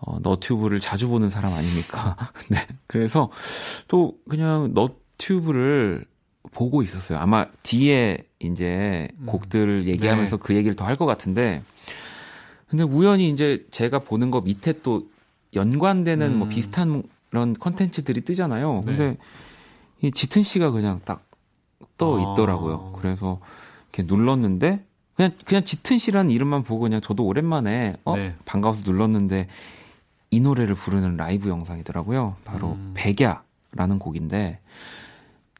어, 0.00 0.18
너튜브를 0.22 0.80
자주 0.80 1.08
보는 1.08 1.28
사람 1.28 1.52
아닙니까? 1.52 2.16
네. 2.48 2.56
그래서 2.86 3.28
또 3.86 4.16
그냥 4.30 4.72
너튜브를 4.72 6.06
보고 6.52 6.82
있었어요. 6.82 7.18
아마 7.18 7.44
뒤에 7.62 8.18
이제 8.38 9.08
음. 9.18 9.26
곡들을 9.26 9.88
얘기하면서 9.88 10.38
네. 10.38 10.42
그 10.42 10.56
얘기를 10.56 10.74
더 10.74 10.86
할 10.86 10.96
것 10.96 11.04
같은데 11.04 11.62
근데 12.66 12.82
우연히 12.82 13.28
이제 13.28 13.66
제가 13.70 13.98
보는 13.98 14.30
거 14.30 14.40
밑에 14.40 14.80
또 14.82 15.06
연관되는 15.54 16.28
뭐 16.28 16.36
음. 16.36 16.38
뭐 16.38 16.48
비슷한 16.48 17.02
그런 17.28 17.52
컨텐츠들이 17.52 18.22
뜨잖아요. 18.22 18.82
네. 18.86 18.96
근데 18.96 19.16
이 20.02 20.10
짙은 20.10 20.42
씨가 20.42 20.70
그냥 20.70 21.00
딱 21.04 21.28
떠 21.98 22.20
있더라고요. 22.20 22.92
아. 22.94 22.98
그래서 22.98 23.40
이렇게 23.92 24.04
눌렀는데 24.04 24.84
그냥 25.16 25.32
그냥 25.44 25.64
짙은 25.64 25.98
씨라는 25.98 26.30
이름만 26.30 26.62
보고 26.62 26.82
그냥 26.82 27.00
저도 27.00 27.26
오랜만에 27.26 27.96
어 28.04 28.16
네. 28.16 28.34
반가워서 28.46 28.82
눌렀는데 28.84 29.48
이 30.30 30.40
노래를 30.40 30.74
부르는 30.76 31.16
라이브 31.16 31.48
영상이더라고요. 31.50 32.36
바로 32.44 32.72
음. 32.72 32.94
백야라는 32.94 33.98
곡인데 33.98 34.60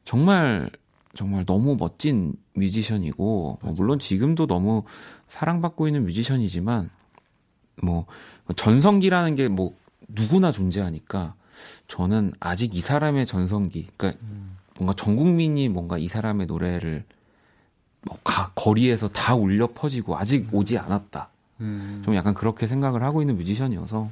정말 0.05 0.71
정말 1.15 1.45
너무 1.45 1.77
멋진 1.79 2.35
뮤지션이고 2.55 3.59
뭐 3.61 3.73
물론 3.77 3.99
지금도 3.99 4.47
너무 4.47 4.85
사랑받고 5.27 5.89
있는 5.89 6.05
뮤지션이지만 6.05 6.91
뭐 7.83 8.07
전성기라는 8.57 9.35
게 9.37 9.49
뭐 9.49 9.75
누구나 10.11 10.53
존재하니까 10.53 11.35
저는 11.87 12.33
아직 12.41 12.75
이 12.75 12.81
사람의 12.81 13.27
전성기, 13.27 13.89
그러니까 13.97 14.21
음. 14.23 14.57
뭔가 14.77 14.95
전 14.95 15.17
국민이 15.17 15.69
뭔가 15.69 15.99
이 15.99 16.09
사람의 16.09 16.47
노래를 16.47 17.05
뭐 18.03 18.17
가, 18.23 18.53
거리에서 18.55 19.09
다 19.09 19.35
울려 19.35 19.69
퍼지고 19.69 20.17
아직 20.17 20.45
음. 20.45 20.49
오지 20.53 20.79
않았다. 20.79 21.29
음. 21.61 22.03
좀 22.05 22.15
약간 22.15 22.35
그렇게 22.35 22.67
생각을 22.67 23.03
하고 23.03 23.21
있는 23.21 23.37
뮤지션이어서 23.37 24.09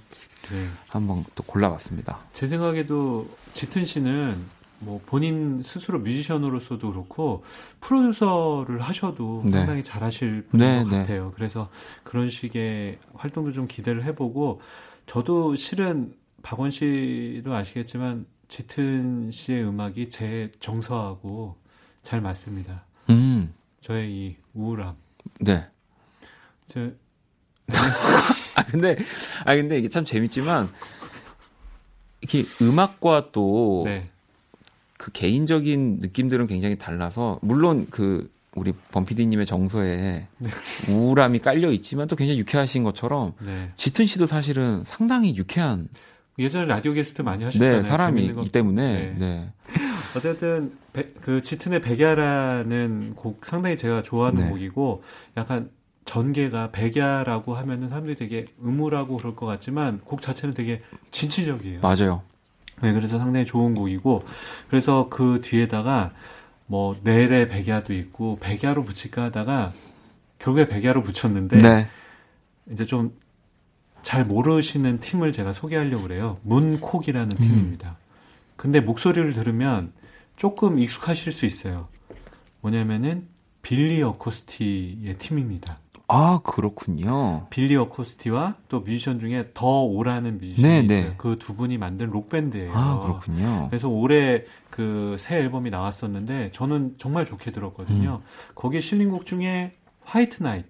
네. 0.51 0.67
한번 0.89 1.25
또 1.35 1.43
골라봤습니다. 1.45 2.19
제 2.33 2.47
생각에도 2.47 3.29
짙은 3.55 3.85
씨는 3.85 4.57
뭐 4.79 5.01
본인 5.07 5.63
스스로 5.63 5.99
뮤지션으로서도 6.01 6.91
그렇고 6.91 7.45
프로듀서를 7.81 8.81
하셔도 8.83 9.43
네. 9.47 9.53
상당히 9.53 9.83
잘하실 9.83 10.47
분인 10.51 10.67
네, 10.67 10.83
것 10.83 10.91
네. 10.91 10.99
같아요. 10.99 11.33
그래서 11.35 11.71
그런 12.03 12.29
식의 12.29 12.99
활동도 13.15 13.53
좀 13.53 13.67
기대를 13.67 14.05
해보고 14.05 14.61
저도 15.07 15.57
실은 15.57 16.15
박원 16.47 16.71
씨도 16.71 17.53
아시겠지만 17.53 18.25
짙은 18.47 19.33
씨의 19.33 19.65
음악이 19.65 20.09
제 20.11 20.49
정서하고 20.61 21.57
잘 22.05 22.21
맞습니다. 22.21 22.85
음. 23.11 23.53
저의 23.81 24.13
이 24.13 24.37
우울함. 24.55 24.95
네. 25.41 25.67
저 26.69 26.89
아 28.55 28.65
근데 28.71 28.97
아 29.45 29.57
근데 29.57 29.77
이게 29.77 29.89
참 29.89 30.05
재밌지만 30.05 30.69
이렇게 32.21 32.45
음악과 32.63 33.31
또 33.33 33.83
네. 33.85 34.09
그 34.99 35.11
개인적인 35.11 35.99
느낌들은 36.01 36.47
굉장히 36.47 36.79
달라서 36.79 37.41
물론 37.43 37.89
그 37.91 38.31
우리 38.55 38.73
범피디님의 38.93 39.47
정서에 39.47 40.29
네. 40.39 40.51
우울함이 40.91 41.41
깔려 41.41 41.73
있지만 41.73 42.07
또 42.07 42.15
굉장히 42.15 42.39
유쾌하신 42.39 42.85
것처럼 42.85 43.33
네. 43.41 43.73
짙은 43.77 44.07
씨도 44.07 44.27
사실은 44.27 44.85
상당히 44.85 45.35
유쾌한 45.35 45.89
예전에 46.39 46.67
라디오 46.67 46.93
게스트 46.93 47.23
많이 47.23 47.45
하셨잖아요. 47.45 47.77
네, 47.77 47.83
사람이기 47.83 48.53
때문에. 48.53 48.93
네. 48.93 49.15
네. 49.19 49.53
어쨌든 50.17 50.73
배, 50.93 51.09
그 51.21 51.43
짙은의 51.43 51.81
백야라는 51.81 53.15
곡 53.15 53.45
상당히 53.45 53.77
제가 53.77 54.03
좋아하는 54.03 54.45
네. 54.45 54.51
곡이고 54.51 55.03
약간 55.37 55.71
전개가 56.05 56.71
백야라고 56.71 57.55
하면은 57.55 57.89
사람들이 57.89 58.17
되게 58.17 58.47
음울하고 58.63 59.17
그럴 59.17 59.35
것 59.35 59.47
같지만 59.47 60.01
곡 60.05 60.21
자체는 60.21 60.55
되게 60.55 60.83
진취적이에요. 61.11 61.81
맞아요. 61.81 62.23
네, 62.83 62.93
그래서 62.93 63.19
상당히 63.19 63.47
좋은 63.47 63.75
곡이고 63.75 64.23
그래서 64.69 65.09
그 65.11 65.41
뒤에다가 65.43 66.13
뭐 66.67 66.95
내래 67.03 67.49
백야도 67.49 67.93
있고 67.93 68.39
백야로 68.41 68.85
붙일까 68.85 69.25
하다가 69.25 69.73
결국에 70.39 70.67
백야로 70.69 71.03
붙였는데 71.03 71.57
네. 71.57 71.89
이제 72.71 72.85
좀 72.85 73.13
잘 74.07 74.23
모르시는 74.25 75.01
팀을 75.01 75.33
제가 75.33 75.53
소개하려고 75.53 76.05
그래요. 76.05 76.39
문콕이라는 76.45 77.33
음. 77.33 77.37
팀입니다. 77.37 77.97
근데 78.55 78.79
목소리를 78.79 79.33
들으면 79.33 79.93
조금 80.37 80.79
익숙하실 80.79 81.33
수 81.33 81.45
있어요. 81.45 81.89
뭐냐면은 82.61 83.27
빌리 83.63 84.01
어코스티의 84.05 85.17
팀입니다. 85.19 85.81
아 86.07 86.39
그렇군요. 86.45 87.49
빌리 87.51 87.75
어코스티와 87.75 88.55
또 88.69 88.79
뮤지션 88.79 89.19
중에 89.19 89.51
더 89.55 89.83
오라는 89.83 90.39
뮤지션이 90.39 90.63
네, 90.63 90.83
네. 90.87 90.99
있어요. 91.01 91.15
그 91.17 91.37
두 91.37 91.57
분이 91.57 91.77
만든 91.77 92.11
록 92.11 92.29
밴드예요. 92.29 92.71
아 92.77 93.01
그렇군요. 93.03 93.67
그래서 93.71 93.89
올해 93.89 94.45
그 94.71 95.17
새 95.19 95.39
앨범이 95.39 95.71
나왔었는데 95.71 96.53
저는 96.53 96.95
정말 96.99 97.27
좋게 97.27 97.51
들었거든요. 97.51 98.21
음. 98.23 98.29
거기에 98.55 98.81
실린 98.81 99.11
곡 99.11 99.27
중에 99.27 99.73
White 100.05 100.45
Night, 100.45 100.69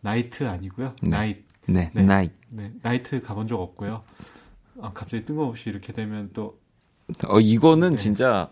나이트 0.00 0.44
아니고요. 0.46 0.94
네. 1.02 1.08
나이트. 1.10 1.51
네, 1.66 1.90
네, 1.94 2.02
나이트. 2.02 2.32
네, 2.48 2.70
나이트 2.82 3.22
가본 3.22 3.48
적 3.48 3.60
없고요. 3.60 4.02
아, 4.80 4.90
갑자기 4.94 5.24
뜬금없이 5.24 5.70
이렇게 5.70 5.92
되면 5.92 6.30
또 6.32 6.58
어, 7.28 7.40
이거는 7.40 7.90
네. 7.90 7.96
진짜 7.96 8.48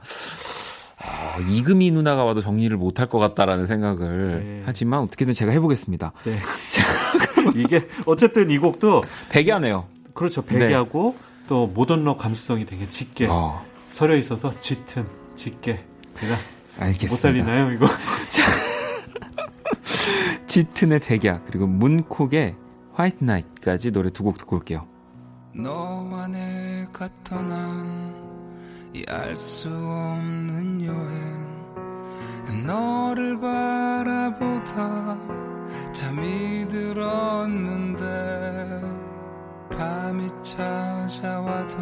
아, 0.98 1.38
이금희 1.48 1.90
누나가 1.92 2.24
와도 2.24 2.42
정리를 2.42 2.76
못할 2.76 3.08
것 3.08 3.18
같다라는 3.18 3.66
생각을 3.66 4.44
네. 4.44 4.62
하지만 4.66 5.00
어떻게든 5.00 5.34
제가 5.34 5.52
해보겠습니다. 5.52 6.12
네. 6.24 6.38
이게 7.56 7.86
어쨌든 8.06 8.50
이 8.50 8.58
곡도 8.58 9.04
백야네요. 9.30 9.86
그렇죠. 10.14 10.42
백야고 10.44 11.14
네. 11.16 11.24
또 11.48 11.66
모던록 11.66 12.18
감수성이 12.18 12.66
되게 12.66 12.86
짙게 12.86 13.26
어. 13.28 13.64
서려 13.90 14.16
있어서 14.16 14.52
짙은 14.60 15.06
짙게 15.34 15.80
제가 16.18 16.36
알겠습니다. 16.78 17.12
못 17.12 17.16
살리나요 17.16 17.72
이거? 17.72 17.86
짙은의 20.46 21.00
백야 21.00 21.42
그리고 21.46 21.66
문콕의 21.66 22.54
화이트 22.92 23.24
나이트까지 23.24 23.92
노래 23.92 24.10
두 24.10 24.24
곡 24.24 24.38
듣고 24.38 24.56
올게요. 24.56 24.86
너와 25.54 26.28
내가 26.28 27.08
떠난 27.24 28.14
이 28.94 29.04
알 29.08 29.36
수 29.36 29.68
없는 29.68 30.84
여행 30.84 31.50
너를 32.66 33.38
바라보다 33.40 35.16
잠이 35.92 36.66
들었는데 36.68 38.04
밤이 39.70 40.26
찾아와도 40.42 41.78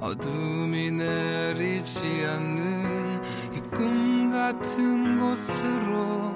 어둠이 0.00 0.90
내리지 0.92 2.26
않는 2.26 3.22
이 3.54 3.60
꿈 3.76 4.30
같은 4.30 5.18
곳으로 5.20 6.34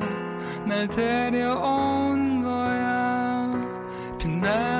날 0.67 0.87
데려온 0.89 2.40
빛 4.51 4.80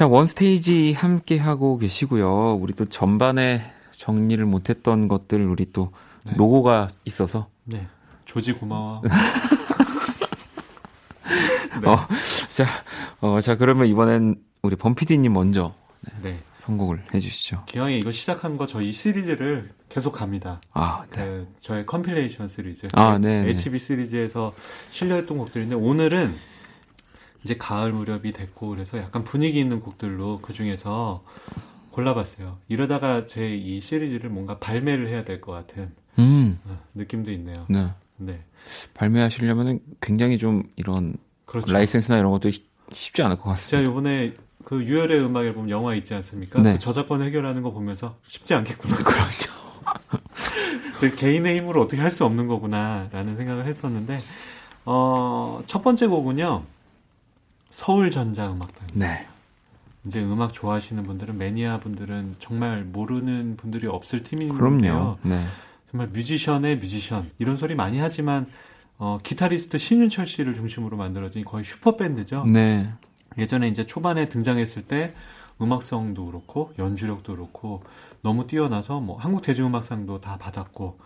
자 0.00 0.06
원스테이지 0.06 0.94
함께 0.94 1.36
하고 1.36 1.76
계시고요 1.76 2.54
우리 2.54 2.72
또 2.72 2.86
전반에 2.86 3.60
정리를 3.92 4.42
못했던 4.46 5.08
것들 5.08 5.44
우리 5.44 5.70
또 5.74 5.92
네. 6.24 6.32
로고가 6.38 6.88
있어서 7.04 7.48
네 7.64 7.86
조지 8.24 8.52
고마워 8.52 9.02
네. 11.82 11.86
어, 11.86 11.98
자, 12.54 12.64
어, 13.20 13.42
자, 13.42 13.58
그러면 13.58 13.88
이번엔 13.88 14.36
우리 14.62 14.74
범피디님 14.74 15.34
먼저 15.34 15.74
네. 16.00 16.30
네. 16.30 16.38
선곡을 16.62 17.04
해주시죠. 17.12 17.64
기왕에 17.66 17.98
이거 17.98 18.10
시작한 18.10 18.56
거저이 18.56 18.92
시리즈를 18.92 19.68
계속 19.90 20.12
갑니다. 20.12 20.62
아, 20.72 21.04
네. 21.10 21.24
그 21.26 21.46
저의 21.58 21.84
compilation 21.84 22.48
시리즈. 22.48 22.88
아, 22.94 23.18
네. 23.18 23.46
HB 23.48 23.70
네. 23.70 23.78
시리즈에서 23.78 24.54
실려했던 24.92 25.36
곡들인데 25.36 25.74
오늘은 25.74 26.34
이제 27.44 27.54
가을 27.56 27.92
무렵이 27.92 28.32
됐고 28.32 28.68
그래서 28.68 28.98
약간 28.98 29.24
분위기 29.24 29.58
있는 29.60 29.80
곡들로 29.80 30.40
그 30.42 30.52
중에서 30.52 31.24
골라봤어요. 31.90 32.58
이러다가 32.68 33.26
제 33.26 33.54
이 33.56 33.80
시리즈를 33.80 34.30
뭔가 34.30 34.58
발매를 34.58 35.08
해야 35.08 35.24
될 35.24 35.40
것 35.40 35.52
같은 35.52 35.92
음. 36.18 36.58
어, 36.66 36.78
느낌도 36.94 37.32
있네요. 37.32 37.66
네. 37.68 37.90
네. 38.16 38.44
발매하시려면 38.94 39.80
굉장히 40.00 40.38
좀 40.38 40.62
이런 40.76 41.14
그렇죠. 41.46 41.72
라이센스나 41.72 42.18
이런 42.18 42.30
것도 42.30 42.50
쉽지 42.92 43.22
않을 43.22 43.36
것 43.36 43.44
같습니다. 43.50 43.78
제가 43.78 43.90
이번에 43.90 44.34
그 44.64 44.84
유열의 44.84 45.20
음악 45.24 45.44
앨범 45.46 45.70
영화 45.70 45.94
있지 45.94 46.12
않습니까? 46.14 46.60
네. 46.60 46.74
그 46.74 46.78
저작권 46.78 47.22
해결하는 47.22 47.62
거 47.62 47.70
보면서 47.72 48.16
쉽지 48.22 48.54
않겠구나. 48.54 48.96
그렇죠. 49.02 49.50
제 51.00 51.10
개인의 51.10 51.58
힘으로 51.58 51.80
어떻게 51.82 52.00
할 52.02 52.10
수 52.10 52.24
없는 52.26 52.46
거구나라는 52.46 53.36
생각을 53.36 53.66
했었는데 53.66 54.20
어, 54.84 55.62
첫 55.66 55.82
번째 55.82 56.06
곡은요. 56.06 56.62
서울 57.70 58.10
전자 58.10 58.50
음악단. 58.50 58.88
네. 58.94 59.26
이제 60.06 60.22
음악 60.22 60.52
좋아하시는 60.52 61.02
분들은 61.02 61.38
매니아 61.38 61.80
분들은 61.80 62.36
정말 62.38 62.84
모르는 62.84 63.56
분들이 63.56 63.86
없을 63.86 64.22
팀인데요. 64.22 64.58
그럼요. 64.58 65.18
네. 65.22 65.44
정말 65.90 66.08
뮤지션의 66.08 66.78
뮤지션 66.78 67.24
이런 67.38 67.56
소리 67.56 67.74
많이 67.74 67.98
하지만 67.98 68.46
어, 68.98 69.18
기타리스트 69.22 69.78
신윤철 69.78 70.26
씨를 70.26 70.54
중심으로 70.54 70.96
만들어진 70.96 71.44
거의 71.44 71.64
슈퍼 71.64 71.96
밴드죠. 71.96 72.44
네. 72.52 72.92
예전에 73.38 73.68
이제 73.68 73.86
초반에 73.86 74.28
등장했을 74.28 74.82
때 74.82 75.14
음악성도 75.60 76.26
그렇고 76.26 76.72
연주력도 76.78 77.34
그렇고 77.34 77.82
너무 78.22 78.46
뛰어나서 78.46 79.00
뭐 79.00 79.18
한국 79.18 79.42
대중음악상도 79.42 80.20
다 80.20 80.38
받았고 80.38 80.98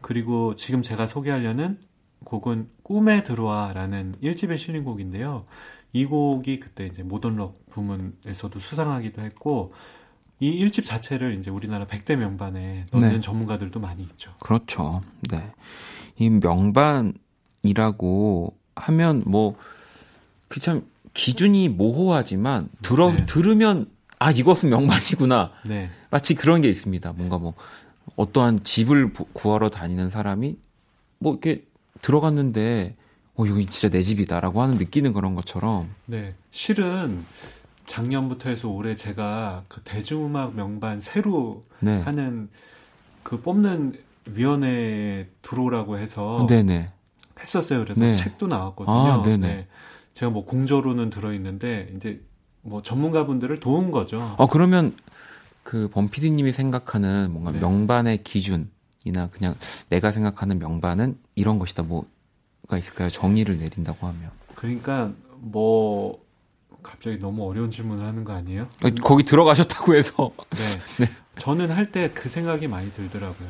그리고 0.00 0.54
지금 0.54 0.82
제가 0.82 1.06
소개하려는 1.06 1.78
곡은 2.24 2.68
꿈에 2.82 3.22
들어와라는 3.22 4.16
1집에 4.22 4.58
실린 4.58 4.84
곡인데요. 4.84 5.44
이 5.92 6.04
곡이 6.04 6.60
그때 6.60 6.86
이제 6.86 7.02
모던록 7.02 7.68
부문에서도 7.70 8.58
수상하기도 8.58 9.22
했고 9.22 9.72
이 10.40 10.64
1집 10.64 10.84
자체를 10.84 11.38
이제 11.38 11.50
우리나라 11.50 11.84
100대 11.86 12.16
명반에 12.16 12.86
넣는 12.92 13.08
네. 13.14 13.20
전문가들도 13.20 13.80
많이 13.80 14.02
있죠. 14.02 14.32
그렇죠. 14.44 15.00
네. 15.30 15.50
이 16.16 16.28
명반이라고 16.30 17.14
하면 18.76 19.22
뭐 19.26 19.56
그 20.48 20.60
참 20.60 20.86
기준이 21.14 21.68
모호하지만 21.68 22.68
들어 22.82 23.10
네. 23.12 23.26
들으면 23.26 23.86
아 24.18 24.30
이것은 24.30 24.70
명반이구나. 24.70 25.52
네. 25.66 25.90
마치 26.10 26.34
그런 26.34 26.60
게 26.62 26.68
있습니다. 26.68 27.12
뭔가 27.12 27.38
뭐 27.38 27.54
어떠한 28.16 28.64
집을 28.64 29.12
구하러 29.32 29.68
다니는 29.68 30.10
사람이 30.10 30.56
뭐 31.18 31.32
이렇게 31.32 31.64
들어갔는데 32.02 32.96
어 33.38 33.46
여기 33.46 33.66
진짜 33.66 33.88
내 33.88 34.02
집이다라고 34.02 34.60
하는 34.60 34.78
느끼는 34.78 35.12
그런 35.12 35.36
것처럼. 35.36 35.88
네. 36.06 36.34
실은 36.50 37.24
작년부터 37.86 38.50
해서 38.50 38.68
올해 38.68 38.96
제가 38.96 39.62
그 39.68 39.80
대중음악 39.82 40.56
명반 40.56 41.00
새로 41.00 41.62
네. 41.78 42.00
하는 42.00 42.48
그 43.22 43.40
뽑는 43.40 43.94
위원회 44.32 45.28
들어오라고 45.42 45.98
해서 45.98 46.46
네네. 46.48 46.90
했었어요. 47.40 47.84
그래서 47.84 48.00
네. 48.00 48.12
책도 48.12 48.48
나왔거든요. 48.48 48.96
아, 48.96 49.22
네. 49.22 49.68
제가 50.14 50.30
뭐 50.30 50.44
공저로는 50.44 51.10
들어 51.10 51.32
있는데 51.34 51.92
이제 51.94 52.20
뭐 52.62 52.82
전문가분들을 52.82 53.60
도운 53.60 53.92
거죠. 53.92 54.34
어 54.36 54.46
그러면 54.46 54.96
그 55.62 55.88
범피디님이 55.88 56.52
생각하는 56.52 57.30
뭔가 57.30 57.52
네. 57.52 57.60
명반의 57.60 58.24
기준이나 58.24 59.28
그냥 59.30 59.54
내가 59.90 60.10
생각하는 60.10 60.58
명반은 60.58 61.16
이런 61.36 61.60
것이다 61.60 61.84
뭐 61.84 62.04
가 62.68 62.76
있을까요? 62.78 63.10
정의를 63.10 63.58
내린다고 63.58 64.06
하면. 64.06 64.30
그러니까 64.54 65.10
뭐 65.40 66.22
갑자기 66.82 67.18
너무 67.18 67.48
어려운 67.48 67.70
질문을 67.70 68.04
하는 68.04 68.24
거 68.24 68.32
아니에요? 68.34 68.68
거기 69.02 69.24
들어가셨다고 69.24 69.94
해서. 69.96 70.30
네. 70.50 70.56
네. 71.06 71.10
저는 71.38 71.70
할 71.70 71.90
때 71.92 72.10
그 72.12 72.28
생각이 72.28 72.68
많이 72.68 72.90
들더라고요. 72.92 73.48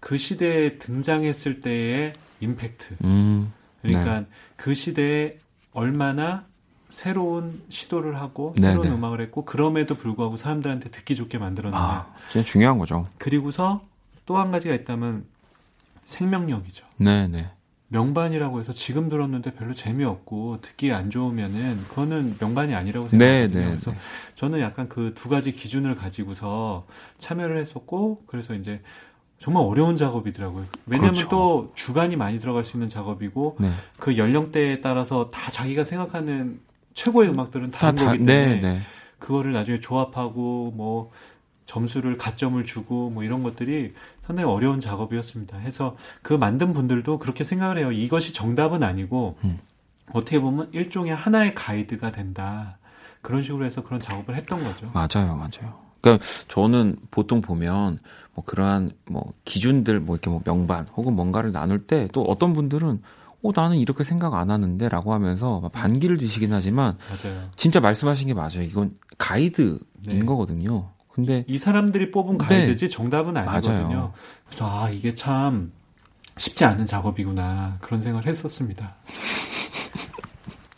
그 0.00 0.18
시대에 0.18 0.74
등장했을 0.78 1.60
때의 1.60 2.12
임팩트. 2.40 2.96
음, 3.04 3.52
그러니까 3.82 4.20
네. 4.20 4.26
그 4.56 4.74
시대에 4.74 5.36
얼마나 5.72 6.44
새로운 6.90 7.62
시도를 7.70 8.20
하고 8.20 8.52
네, 8.56 8.68
새로운 8.68 8.88
네. 8.88 8.94
음악을 8.94 9.20
했고 9.22 9.44
그럼에도 9.44 9.94
불구하고 9.94 10.36
사람들한테 10.36 10.90
듣기 10.90 11.16
좋게 11.16 11.38
만들었느냐. 11.38 11.80
아, 11.80 12.14
진짜 12.30 12.44
중요한 12.46 12.78
거죠. 12.78 13.06
그리고서 13.18 13.80
또 14.26 14.36
한 14.38 14.50
가지가 14.50 14.74
있다면 14.74 15.24
생명력이죠. 16.04 16.84
네, 16.98 17.28
네. 17.28 17.50
명반이라고 17.92 18.60
해서 18.60 18.72
지금 18.72 19.08
들었는데 19.08 19.52
별로 19.52 19.74
재미없고 19.74 20.58
듣기 20.62 20.92
안 20.92 21.10
좋으면은 21.10 21.78
그거는 21.88 22.36
명반이 22.40 22.74
아니라고 22.74 23.08
생각해요. 23.08 23.48
네, 23.48 23.48
네, 23.48 23.64
그래서 23.66 23.90
네. 23.92 23.96
저는 24.34 24.60
약간 24.60 24.88
그 24.88 25.12
두 25.14 25.28
가지 25.28 25.52
기준을 25.52 25.94
가지고서 25.94 26.84
참여를 27.18 27.58
했었고 27.58 28.22
그래서 28.26 28.54
이제 28.54 28.80
정말 29.38 29.64
어려운 29.64 29.96
작업이더라고요. 29.96 30.64
왜냐하면 30.86 31.14
그렇죠. 31.14 31.28
또 31.28 31.72
주간이 31.74 32.16
많이 32.16 32.38
들어갈 32.40 32.64
수 32.64 32.76
있는 32.76 32.88
작업이고 32.88 33.56
네. 33.60 33.70
그 33.98 34.16
연령대에 34.16 34.80
따라서 34.80 35.30
다 35.30 35.50
자기가 35.50 35.84
생각하는 35.84 36.58
최고의 36.94 37.30
음악들은 37.30 37.70
다른 37.70 37.94
다, 37.94 38.04
거기 38.06 38.18
때문에 38.18 38.46
네, 38.46 38.60
네. 38.60 38.80
그거를 39.18 39.52
나중에 39.52 39.80
조합하고 39.80 40.72
뭐 40.74 41.10
점수를 41.66 42.16
가점을 42.16 42.62
주고 42.64 43.10
뭐 43.10 43.24
이런 43.24 43.42
것들이 43.42 43.94
상당히 44.26 44.48
어려운 44.50 44.80
작업이었습니다. 44.80 45.58
해서 45.58 45.96
그 46.22 46.32
만든 46.34 46.72
분들도 46.72 47.18
그렇게 47.18 47.44
생각을 47.44 47.78
해요. 47.78 47.92
이것이 47.92 48.32
정답은 48.32 48.82
아니고 48.82 49.38
음. 49.44 49.58
어떻게 50.12 50.38
보면 50.40 50.68
일종의 50.72 51.14
하나의 51.14 51.54
가이드가 51.54 52.10
된다. 52.10 52.78
그런 53.22 53.42
식으로 53.42 53.64
해서 53.64 53.82
그런 53.82 54.00
작업을 54.00 54.34
했던 54.36 54.62
거죠. 54.64 54.90
맞아요, 54.92 55.36
맞아요. 55.36 55.80
그러니까 56.00 56.24
저는 56.48 56.96
보통 57.12 57.40
보면 57.40 58.00
뭐 58.34 58.44
그러한 58.44 58.90
뭐 59.06 59.32
기준들 59.44 60.00
뭐 60.00 60.16
이렇게 60.16 60.28
뭐 60.30 60.40
명반 60.44 60.86
혹은 60.96 61.14
뭔가를 61.14 61.52
나눌 61.52 61.86
때 61.86 62.08
또 62.12 62.22
어떤 62.24 62.52
분들은 62.54 63.00
어 63.44 63.50
나는 63.54 63.76
이렇게 63.78 64.02
생각 64.04 64.34
안 64.34 64.50
하는데 64.50 64.88
라고 64.88 65.14
하면서 65.14 65.70
반기를 65.72 66.16
드시긴 66.16 66.52
하지만 66.52 66.96
맞아요. 67.08 67.48
진짜 67.56 67.78
말씀하신 67.80 68.28
게 68.28 68.34
맞아요. 68.34 68.62
이건 68.62 68.96
가이드인 69.18 69.78
네. 70.06 70.18
거거든요. 70.24 70.90
근데 71.12 71.44
이 71.46 71.58
사람들이 71.58 72.10
뽑은 72.10 72.38
네. 72.38 72.44
가이드지 72.44 72.86
네. 72.86 72.90
정답은 72.90 73.36
아니거든요. 73.36 73.88
맞아요. 73.88 74.12
그래서 74.46 74.66
아 74.84 74.90
이게 74.90 75.14
참 75.14 75.72
쉽지 76.38 76.64
않은 76.64 76.86
작업이구나 76.86 77.76
그런 77.80 78.02
생각을 78.02 78.26
했었습니다. 78.26 78.94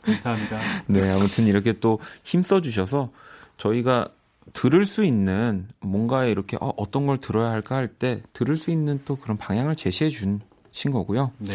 감사합니다. 0.05 0.59
네, 0.87 1.11
아무튼 1.11 1.47
이렇게 1.47 1.73
또 1.75 1.99
힘써 2.25 2.61
주셔서 2.61 3.11
저희가 3.57 4.09
들을 4.53 4.85
수 4.85 5.05
있는 5.05 5.69
뭔가에 5.81 6.31
이렇게 6.31 6.57
어, 6.61 6.73
어떤 6.77 7.07
걸 7.07 7.19
들어야 7.19 7.51
할까 7.51 7.77
할 7.77 7.89
때 7.89 8.23
들을 8.33 8.57
수 8.57 8.71
있는 8.71 9.01
또 9.05 9.17
그런 9.17 9.37
방향을 9.39 9.77
제시해 9.77 10.11
주신 10.11 10.41
거고요. 10.93 11.33
네. 11.39 11.55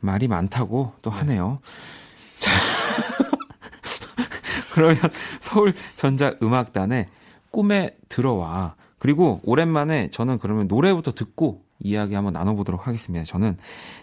말이 0.00 0.28
많다고 0.28 0.92
또 1.02 1.10
네. 1.10 1.16
하네요. 1.16 1.60
자, 2.38 2.50
그러면 4.72 4.96
서울 5.40 5.72
전자 5.96 6.34
음악단의 6.42 7.08
꿈에 7.50 7.96
들어와. 8.08 8.74
그리고 8.98 9.40
오랜만에 9.44 10.10
저는 10.10 10.38
그러면 10.38 10.66
노래부터 10.68 11.12
듣고 11.12 11.62
이야기 11.80 12.14
한번 12.14 12.32
나눠보도록 12.32 12.86
하겠습니다. 12.86 13.24
저는 13.24 13.56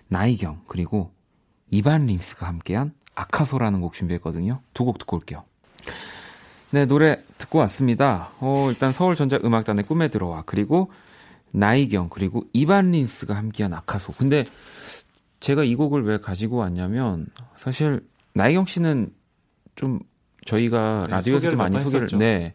나이경 0.08 0.62
그리고 0.68 1.12
이반 1.72 2.06
린스가 2.06 2.48
함께한 2.48 2.94
아카소라는 3.16 3.82
곡 3.82 3.94
준비했거든요. 3.94 4.62
두 4.74 4.86
곡 4.86 4.98
듣고 5.00 5.18
올게요. 5.18 5.44
네, 6.72 6.86
노래 6.86 7.22
듣고 7.38 7.60
왔습니다. 7.60 8.32
어, 8.40 8.68
일단 8.70 8.92
서울전자음악단의 8.92 9.86
꿈에 9.86 10.08
들어와. 10.10 10.44
그리고 10.46 10.92
나이경, 11.52 12.10
그리고 12.10 12.44
이반 12.54 12.92
린스가 12.92 13.34
함께한 13.36 13.74
아카소. 13.74 14.14
근데 14.14 14.44
제가 15.40 15.64
이 15.64 15.76
곡을 15.76 16.04
왜 16.04 16.18
가지고 16.18 16.58
왔냐면, 16.58 17.28
사실 17.58 18.02
나이경 18.34 18.66
씨는 18.66 19.14
좀 19.76 20.00
저희가 20.46 21.04
네, 21.08 21.12
라디오에서도 21.12 21.56
많이 21.56 21.80
소개를, 21.82 22.10
네. 22.18 22.54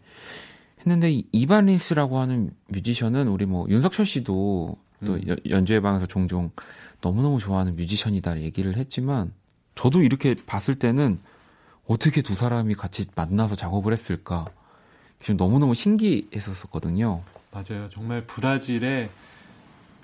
했는데 0.81 1.23
이반 1.33 1.67
린스라고 1.67 2.19
하는 2.19 2.51
뮤지션은 2.69 3.29
우리 3.29 3.47
뭐 3.47 3.67
윤석철 3.69 4.07
씨도 4.07 4.77
또 5.05 5.15
음. 5.15 5.37
연주회 5.49 5.81
방에서 5.81 6.07
종종 6.07 6.51
너무너무 7.01 7.39
좋아하는 7.39 7.77
뮤지션이다 7.77 8.41
얘기를 8.41 8.77
했지만 8.77 9.33
저도 9.75 10.03
이렇게 10.03 10.35
봤을 10.47 10.75
때는 10.75 11.19
어떻게 11.87 12.23
두 12.23 12.35
사람이 12.35 12.75
같이 12.75 13.07
만나서 13.15 13.57
작업을 13.57 13.93
했을까 13.93 14.47
너무너무 15.37 15.75
신기했었거든요. 15.75 17.23
맞아요. 17.53 17.89
정말 17.89 18.25
브라질의 18.27 19.11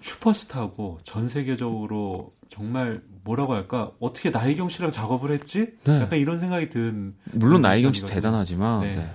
슈퍼스타고 0.03 0.99
전 1.05 1.29
세계적으로 1.29 2.33
정말 2.49 3.03
뭐라고 3.25 3.55
할까 3.55 3.91
어떻게 3.99 4.31
나희경 4.31 4.69
씨랑 4.69 4.91
작업을 4.91 5.33
했지? 5.33 5.73
네. 5.85 6.01
약간 6.01 6.19
이런 6.19 6.39
생각이 6.39 6.71
든 6.71 7.15
물론 7.33 7.63
나희경 7.63 7.93
씨 7.93 8.07
대단하지만 8.07 8.81
네. 8.83 8.97
네. 8.97 9.07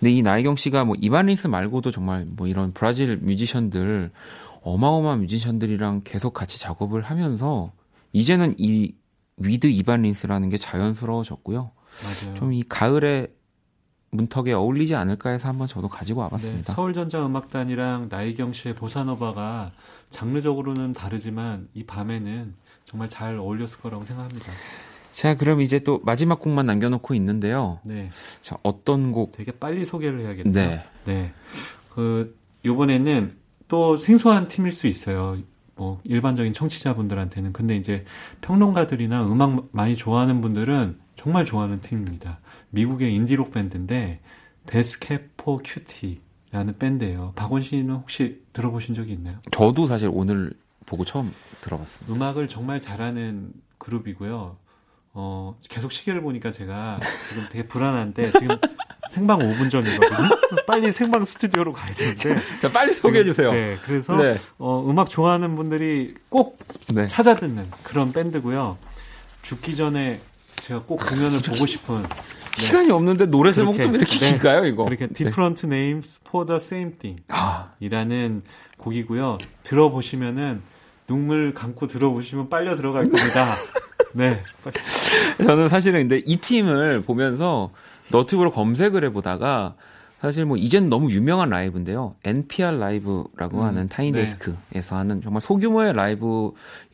근데 0.00 0.10
이 0.10 0.22
나희경 0.22 0.56
씨가 0.56 0.84
뭐 0.84 0.96
이반린스 1.00 1.46
말고도 1.46 1.90
정말 1.90 2.26
뭐 2.32 2.46
이런 2.48 2.72
브라질 2.72 3.16
뮤지션들 3.18 4.10
어마어마한 4.62 5.20
뮤지션들이랑 5.20 6.02
계속 6.04 6.34
같이 6.34 6.60
작업을 6.60 7.02
하면서 7.02 7.72
이제는 8.12 8.54
이 8.58 8.94
with 9.38 9.66
이반린스라는 9.66 10.48
게 10.50 10.58
자연스러워졌고요. 10.58 11.70
좀 12.36 12.52
이 12.52 12.62
가을에 12.68 13.28
문턱에 14.10 14.52
어울리지 14.52 14.94
않을까 14.94 15.30
해서 15.30 15.48
한번 15.48 15.66
저도 15.66 15.88
가지고 15.88 16.20
와봤습니다. 16.20 16.66
네, 16.72 16.74
서울전자음악단이랑 16.74 18.08
나이경 18.10 18.52
씨의 18.52 18.74
보사노바가 18.74 19.70
장르적으로는 20.10 20.92
다르지만 20.92 21.68
이 21.72 21.84
밤에는 21.84 22.54
정말 22.84 23.08
잘 23.08 23.38
어울렸을 23.38 23.78
거라고 23.80 24.04
생각합니다. 24.04 24.52
자, 25.12 25.36
그럼 25.36 25.60
이제 25.60 25.78
또 25.78 26.00
마지막 26.04 26.40
곡만 26.40 26.66
남겨놓고 26.66 27.14
있는데요. 27.14 27.78
네. 27.84 28.10
자, 28.42 28.56
어떤 28.62 29.12
곡? 29.12 29.32
되게 29.32 29.52
빨리 29.52 29.84
소개를 29.84 30.20
해야겠네요. 30.20 30.52
네. 30.52 30.82
네. 31.04 31.32
그, 31.90 32.36
요번에는 32.64 33.36
또 33.68 33.96
생소한 33.96 34.48
팀일 34.48 34.72
수 34.72 34.86
있어요. 34.86 35.38
뭐, 35.76 36.00
일반적인 36.04 36.54
청취자분들한테는. 36.54 37.52
근데 37.52 37.76
이제 37.76 38.04
평론가들이나 38.40 39.26
음악 39.26 39.66
많이 39.72 39.96
좋아하는 39.96 40.40
분들은 40.40 40.98
정말 41.16 41.44
좋아하는 41.44 41.80
팀입니다. 41.80 42.40
미국의 42.70 43.14
인디록 43.14 43.52
밴드인데, 43.52 44.20
Death 44.66 45.09
Cab 45.09 45.34
for 45.34 45.60
Cutie라는 45.64 46.78
밴드예요. 46.78 47.32
박원 47.36 47.62
씨는 47.62 47.94
혹시 47.94 48.42
들어보신 48.52 48.94
적이 48.94 49.12
있나요? 49.12 49.38
저도 49.50 49.86
사실 49.86 50.10
오늘 50.12 50.52
보고 50.86 51.04
처음 51.04 51.32
들어봤어요. 51.60 52.14
음악을 52.14 52.48
정말 52.48 52.80
잘하는 52.80 53.52
그룹이고요. 53.78 54.56
어, 55.14 55.58
계속 55.68 55.92
시계를 55.92 56.22
보니까 56.22 56.50
제가 56.50 56.98
지금 57.28 57.46
되게 57.50 57.66
불안한데 57.66 58.32
지금 58.32 58.56
생방 59.10 59.40
5분 59.40 59.68
전이거든요. 59.68 60.28
빨리 60.66 60.90
생방 60.90 61.24
스튜디오로 61.24 61.72
가야 61.72 61.92
되는데. 61.94 62.40
자, 62.60 62.70
빨리 62.72 62.94
소개해 62.94 63.24
주세요. 63.24 63.52
네, 63.52 63.76
그래서 63.84 64.16
네. 64.16 64.38
어, 64.58 64.82
음악 64.88 65.10
좋아하는 65.10 65.54
분들이 65.54 66.14
꼭 66.30 66.58
네. 66.94 67.06
찾아 67.06 67.36
듣는 67.36 67.66
그런 67.82 68.12
밴드고요. 68.12 68.78
죽기 69.42 69.76
전에 69.76 70.20
제가 70.62 70.82
꼭 70.82 70.96
공연을 70.96 71.40
보고 71.42 71.66
싶은 71.66 72.02
네. 72.56 72.62
시간이 72.62 72.90
없는데 72.90 73.26
노래 73.26 73.52
제목도 73.52 73.88
왜 73.88 73.94
이렇게 73.96 74.18
네. 74.18 74.30
긴가요, 74.30 74.64
이거? 74.64 74.84
그렇게 74.84 75.08
Different 75.08 75.66
Names 75.66 76.20
for 76.26 76.46
the 76.46 76.56
Same 76.56 76.92
Thing 76.92 77.22
아. 77.28 77.72
이라는 77.80 78.42
곡이고요. 78.78 79.38
들어보시면은 79.64 80.62
눈물 81.06 81.52
감고 81.52 81.88
들어보시면 81.88 82.48
빨려 82.48 82.76
들어갈 82.76 83.04
겁니다. 83.04 83.56
네. 84.14 84.40
저는 85.38 85.68
사실은 85.68 86.00
근데 86.00 86.22
이 86.24 86.36
팀을 86.36 87.00
보면서 87.00 87.70
너튜브로 88.10 88.50
검색을 88.50 89.04
해보다가 89.06 89.74
사실 90.20 90.44
뭐 90.44 90.56
이젠 90.56 90.88
너무 90.88 91.10
유명한 91.10 91.48
라이브인데요. 91.50 92.14
NPR 92.24 92.76
라이브라고 92.78 93.58
음, 93.58 93.62
하는 93.62 93.88
타이데스크에서 93.88 94.56
네. 94.70 94.94
하는 94.94 95.20
정말 95.22 95.40
소규모의 95.40 95.94
라이브 95.94 96.52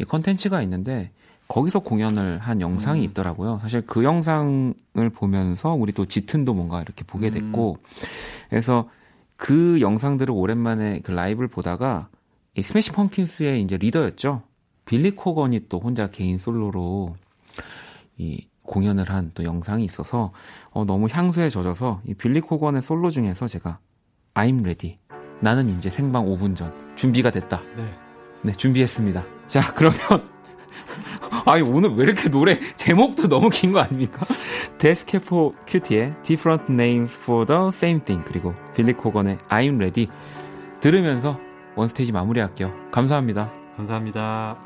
컨텐츠가 0.08 0.62
있는데 0.62 1.10
거기서 1.48 1.80
공연을 1.80 2.38
한 2.38 2.60
영상이 2.60 3.00
음. 3.00 3.04
있더라고요. 3.04 3.58
사실 3.62 3.82
그 3.82 4.04
영상을 4.04 4.74
보면서 5.14 5.72
우리 5.72 5.92
또 5.92 6.06
짙은도 6.06 6.52
뭔가 6.54 6.82
이렇게 6.82 7.04
보게 7.04 7.30
됐고, 7.30 7.78
음. 7.80 8.06
그래서 8.50 8.88
그 9.36 9.80
영상들을 9.80 10.32
오랜만에 10.32 11.00
그 11.02 11.10
라이브를 11.10 11.48
보다가 11.48 12.08
이 12.54 12.62
스매싱 12.62 12.92
펌킨스의 12.92 13.62
이제 13.62 13.78
리더였죠. 13.78 14.42
빌리 14.88 15.10
코건이 15.10 15.68
또 15.68 15.78
혼자 15.80 16.08
개인 16.10 16.38
솔로로 16.38 17.14
이 18.16 18.46
공연을 18.62 19.10
한 19.10 19.30
또 19.34 19.44
영상이 19.44 19.84
있어서 19.84 20.32
어, 20.70 20.84
너무 20.86 21.08
향수에 21.10 21.50
젖어서 21.50 22.00
이 22.06 22.14
빌리 22.14 22.40
코건의 22.40 22.80
솔로 22.82 23.10
중에서 23.10 23.46
제가 23.48 23.78
I'm 24.34 24.60
ready. 24.62 24.98
나는 25.40 25.68
이제 25.68 25.90
생방 25.90 26.24
5분 26.26 26.56
전 26.56 26.72
준비가 26.96 27.30
됐다. 27.30 27.62
네. 27.76 27.84
네, 28.42 28.52
준비했습니다. 28.52 29.24
자, 29.46 29.72
그러면 29.74 29.98
아니 31.44 31.62
오늘 31.62 31.94
왜 31.94 32.04
이렇게 32.04 32.28
노래 32.30 32.58
제목도 32.76 33.28
너무 33.28 33.50
긴 33.50 33.72
거 33.72 33.80
아닙니까? 33.80 34.26
Death 34.78 35.13
Cab 35.13 35.34
for 35.34 35.54
Cutie의 35.66 36.14
Different 36.22 36.72
Name 36.72 37.04
for 37.04 37.44
the 37.46 37.68
Same 37.68 38.00
Thing 38.04 38.24
그리고 38.26 38.54
빌리 38.74 38.92
코건의 38.94 39.36
I'm 39.48 39.74
Ready 39.76 40.08
들으면서 40.80 41.38
원스테이지 41.76 42.12
마무리할게요. 42.12 42.72
감사합니다. 42.90 43.52
감사합니다. 43.76 44.56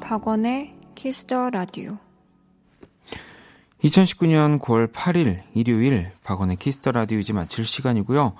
박원의 0.00 0.74
키스더 0.94 1.50
라디오 1.50 1.98
2019년 3.84 4.58
9월 4.58 4.90
8일 4.90 5.42
일요일 5.52 6.12
박원의 6.24 6.56
키스더 6.56 6.92
라디오 6.92 7.18
이제 7.18 7.34
마칠 7.34 7.66
시간이고요. 7.66 8.32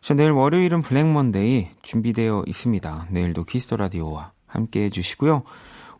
자, 0.00 0.14
내일 0.14 0.30
월요일은 0.30 0.82
Black 0.82 1.08
Monday 1.08 1.70
준비되어 1.82 2.44
있습니다. 2.46 3.08
내일도 3.10 3.42
키스더 3.42 3.76
라디오와 3.76 4.35
함께 4.56 4.84
해주시고요. 4.84 5.42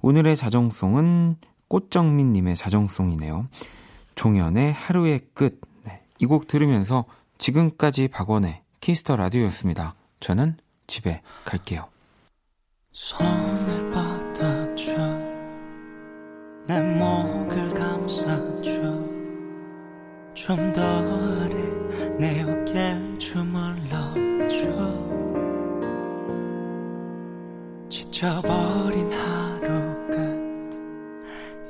오늘의 0.03 0.37
자정송은 0.37 1.37
꽃정민님의 1.69 2.57
자정송이네요. 2.57 3.47
종현의 4.15 4.73
하루의 4.73 5.21
끝. 5.35 5.61
네, 5.85 6.03
이 6.19 6.27
곡 6.27 6.47
들으면서 6.47 7.05
지금까지 7.39 8.09
박원의 8.09 8.63
키스더 8.81 9.16
라디오였습니다. 9.17 9.95
저는 10.21 10.57
집에 10.87 11.21
갈게요. 11.45 11.87
손을 12.93 13.91
뻗어줘 13.91 14.93
내 16.67 16.81
목을 16.81 17.69
감싸줘 17.71 18.71
좀더 20.35 20.83
아래 20.83 21.55
내 22.19 22.43
어깨를 22.43 23.19
주물러 23.19 23.95
지쳐버린 28.17 29.12
하루 29.12 29.69
끝. 30.09 30.17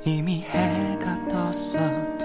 이미 0.04 0.42
해가 0.42 1.26
떴어도 1.26 2.24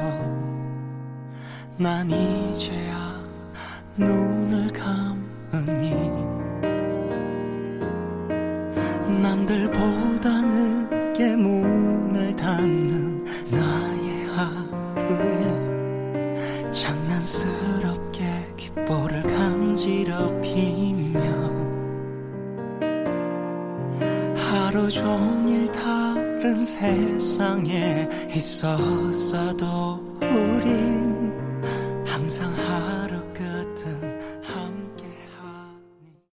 난 1.76 2.08
이제야 2.08 3.20
눈을 3.96 4.68
감으니. 4.68 5.96
남들보다 9.24 10.42
늦게 10.42 11.36
문을 11.36 12.36
닫는 12.36 13.26
나의 13.50 14.28
하루에 14.28 15.50
장난스럽게 16.72 18.54
귓볼을 18.56 19.24
간지럽히며 19.24 21.01
하루 24.72 24.90
종일 24.90 25.70
다른 25.74 26.56
세상에 26.64 28.08
있었어도 28.34 30.00
우린 30.22 31.21